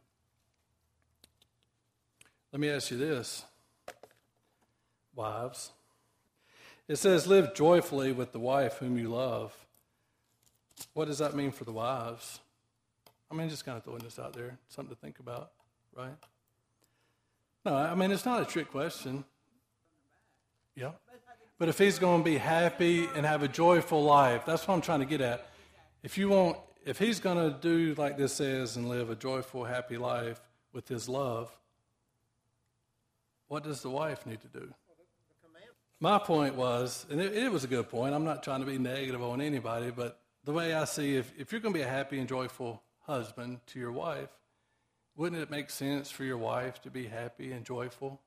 Let 2.51 2.59
me 2.59 2.69
ask 2.69 2.91
you 2.91 2.97
this, 2.97 3.45
wives. 5.15 5.71
It 6.87 6.97
says, 6.97 7.25
live 7.25 7.53
joyfully 7.53 8.11
with 8.11 8.31
the 8.33 8.39
wife 8.39 8.77
whom 8.77 8.97
you 8.97 9.09
love. 9.09 9.55
What 10.93 11.05
does 11.07 11.19
that 11.19 11.35
mean 11.35 11.51
for 11.51 11.63
the 11.63 11.71
wives? 11.71 12.39
I 13.31 13.35
mean, 13.35 13.47
just 13.49 13.65
kind 13.65 13.77
of 13.77 13.83
throwing 13.83 14.03
this 14.03 14.19
out 14.19 14.33
there, 14.33 14.57
something 14.67 14.93
to 14.93 14.99
think 14.99 15.19
about, 15.19 15.51
right? 15.95 16.11
No, 17.63 17.75
I 17.75 17.95
mean, 17.95 18.11
it's 18.11 18.25
not 18.25 18.41
a 18.41 18.45
trick 18.45 18.69
question. 18.71 19.23
Yeah. 20.75 20.91
But 21.57 21.69
if 21.69 21.77
he's 21.77 21.99
going 21.99 22.21
to 22.21 22.25
be 22.25 22.37
happy 22.37 23.07
and 23.15 23.25
have 23.25 23.43
a 23.43 23.47
joyful 23.47 24.03
life, 24.03 24.45
that's 24.45 24.67
what 24.67 24.73
I'm 24.73 24.81
trying 24.81 24.99
to 24.99 25.05
get 25.05 25.21
at. 25.21 25.50
If 26.03 26.17
you 26.17 26.29
want, 26.29 26.57
if 26.85 26.97
he's 26.97 27.19
going 27.19 27.37
to 27.37 27.57
do 27.59 27.93
like 27.95 28.17
this 28.17 28.33
says 28.33 28.75
and 28.75 28.89
live 28.89 29.09
a 29.09 29.15
joyful, 29.15 29.65
happy 29.65 29.97
life 29.97 30.41
with 30.73 30.87
his 30.87 31.07
love, 31.07 31.55
what 33.47 33.63
does 33.63 33.81
the 33.81 33.89
wife 33.89 34.25
need 34.25 34.41
to 34.41 34.47
do? 34.47 34.73
My 35.99 36.17
point 36.17 36.55
was, 36.55 37.05
and 37.11 37.21
it, 37.21 37.35
it 37.35 37.51
was 37.51 37.63
a 37.63 37.67
good 37.67 37.87
point. 37.87 38.15
I'm 38.15 38.23
not 38.23 38.41
trying 38.41 38.61
to 38.61 38.65
be 38.65 38.79
negative 38.79 39.21
on 39.21 39.39
anybody, 39.39 39.91
but 39.91 40.19
the 40.43 40.51
way 40.51 40.73
I 40.73 40.85
see, 40.85 41.15
if, 41.15 41.31
if 41.37 41.51
you're 41.51 41.61
going 41.61 41.73
to 41.73 41.77
be 41.77 41.83
a 41.83 41.87
happy 41.87 42.17
and 42.17 42.27
joyful 42.27 42.81
husband 43.01 43.59
to 43.67 43.79
your 43.79 43.91
wife, 43.91 44.29
wouldn't 45.15 45.39
it 45.39 45.51
make 45.51 45.69
sense 45.69 46.09
for 46.09 46.23
your 46.23 46.37
wife 46.37 46.81
to 46.81 46.89
be 46.89 47.05
happy 47.05 47.51
and 47.51 47.63
joyful 47.63 48.19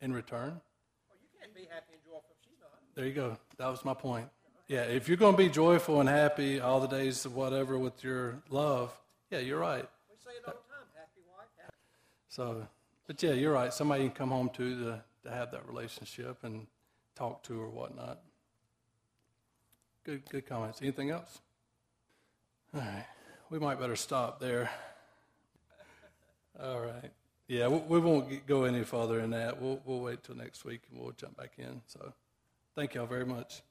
in 0.00 0.14
return? 0.14 0.60
Well, 1.08 1.18
you 1.20 1.28
can't 1.38 1.54
be 1.54 1.68
happy 1.70 1.92
and 1.92 2.02
joyful 2.02 2.30
if 2.30 2.48
she's 2.48 2.58
not. 2.58 2.70
There 2.94 3.04
you 3.04 3.12
go. 3.12 3.36
That 3.58 3.66
was 3.66 3.84
my 3.84 3.92
point. 3.92 4.28
Yeah, 4.68 4.82
if 4.82 5.08
you're 5.08 5.16
going 5.16 5.34
to 5.34 5.38
be 5.38 5.48
joyful 5.48 6.00
and 6.00 6.08
happy 6.08 6.60
all 6.60 6.80
the 6.80 6.88
days 6.88 7.24
of 7.24 7.34
whatever 7.34 7.78
with 7.78 8.02
your 8.02 8.42
love, 8.50 8.92
yeah, 9.30 9.38
you're 9.38 9.60
right. 9.60 9.86
We 10.10 10.16
say 10.18 10.30
it 10.36 10.44
all 10.46 10.54
the 10.54 10.74
time 10.74 10.86
happy 10.94 11.20
wife, 11.28 11.46
happy. 11.56 11.74
So, 12.28 12.66
but 13.06 13.22
yeah, 13.22 13.32
you're 13.32 13.52
right. 13.52 13.72
Somebody 13.72 14.04
you 14.04 14.08
can 14.08 14.16
come 14.16 14.30
home 14.30 14.50
to 14.54 14.84
to, 14.84 15.02
to 15.24 15.30
have 15.30 15.52
that 15.52 15.66
relationship 15.68 16.38
and 16.42 16.66
talk 17.14 17.42
to 17.44 17.60
or 17.60 17.68
whatnot. 17.68 18.20
Good, 20.04 20.28
good 20.30 20.46
comments. 20.46 20.80
Anything 20.82 21.10
else? 21.10 21.40
All 22.74 22.80
right 22.80 23.06
we 23.50 23.58
might 23.58 23.78
better 23.78 23.96
stop 23.96 24.40
there. 24.40 24.70
All 26.60 26.80
right. 26.80 27.12
Yeah, 27.48 27.68
we, 27.68 28.00
won't 28.00 28.46
go 28.46 28.64
any 28.64 28.82
further 28.82 29.20
in 29.20 29.30
that. 29.30 29.60
We'll, 29.60 29.80
we'll 29.84 30.00
wait 30.00 30.24
till 30.24 30.34
next 30.34 30.64
week 30.64 30.80
and 30.90 31.00
we'll 31.00 31.12
jump 31.12 31.36
back 31.36 31.52
in. 31.58 31.80
So 31.86 32.12
thank 32.74 32.94
y'all 32.94 33.06
very 33.06 33.26
much. 33.26 33.62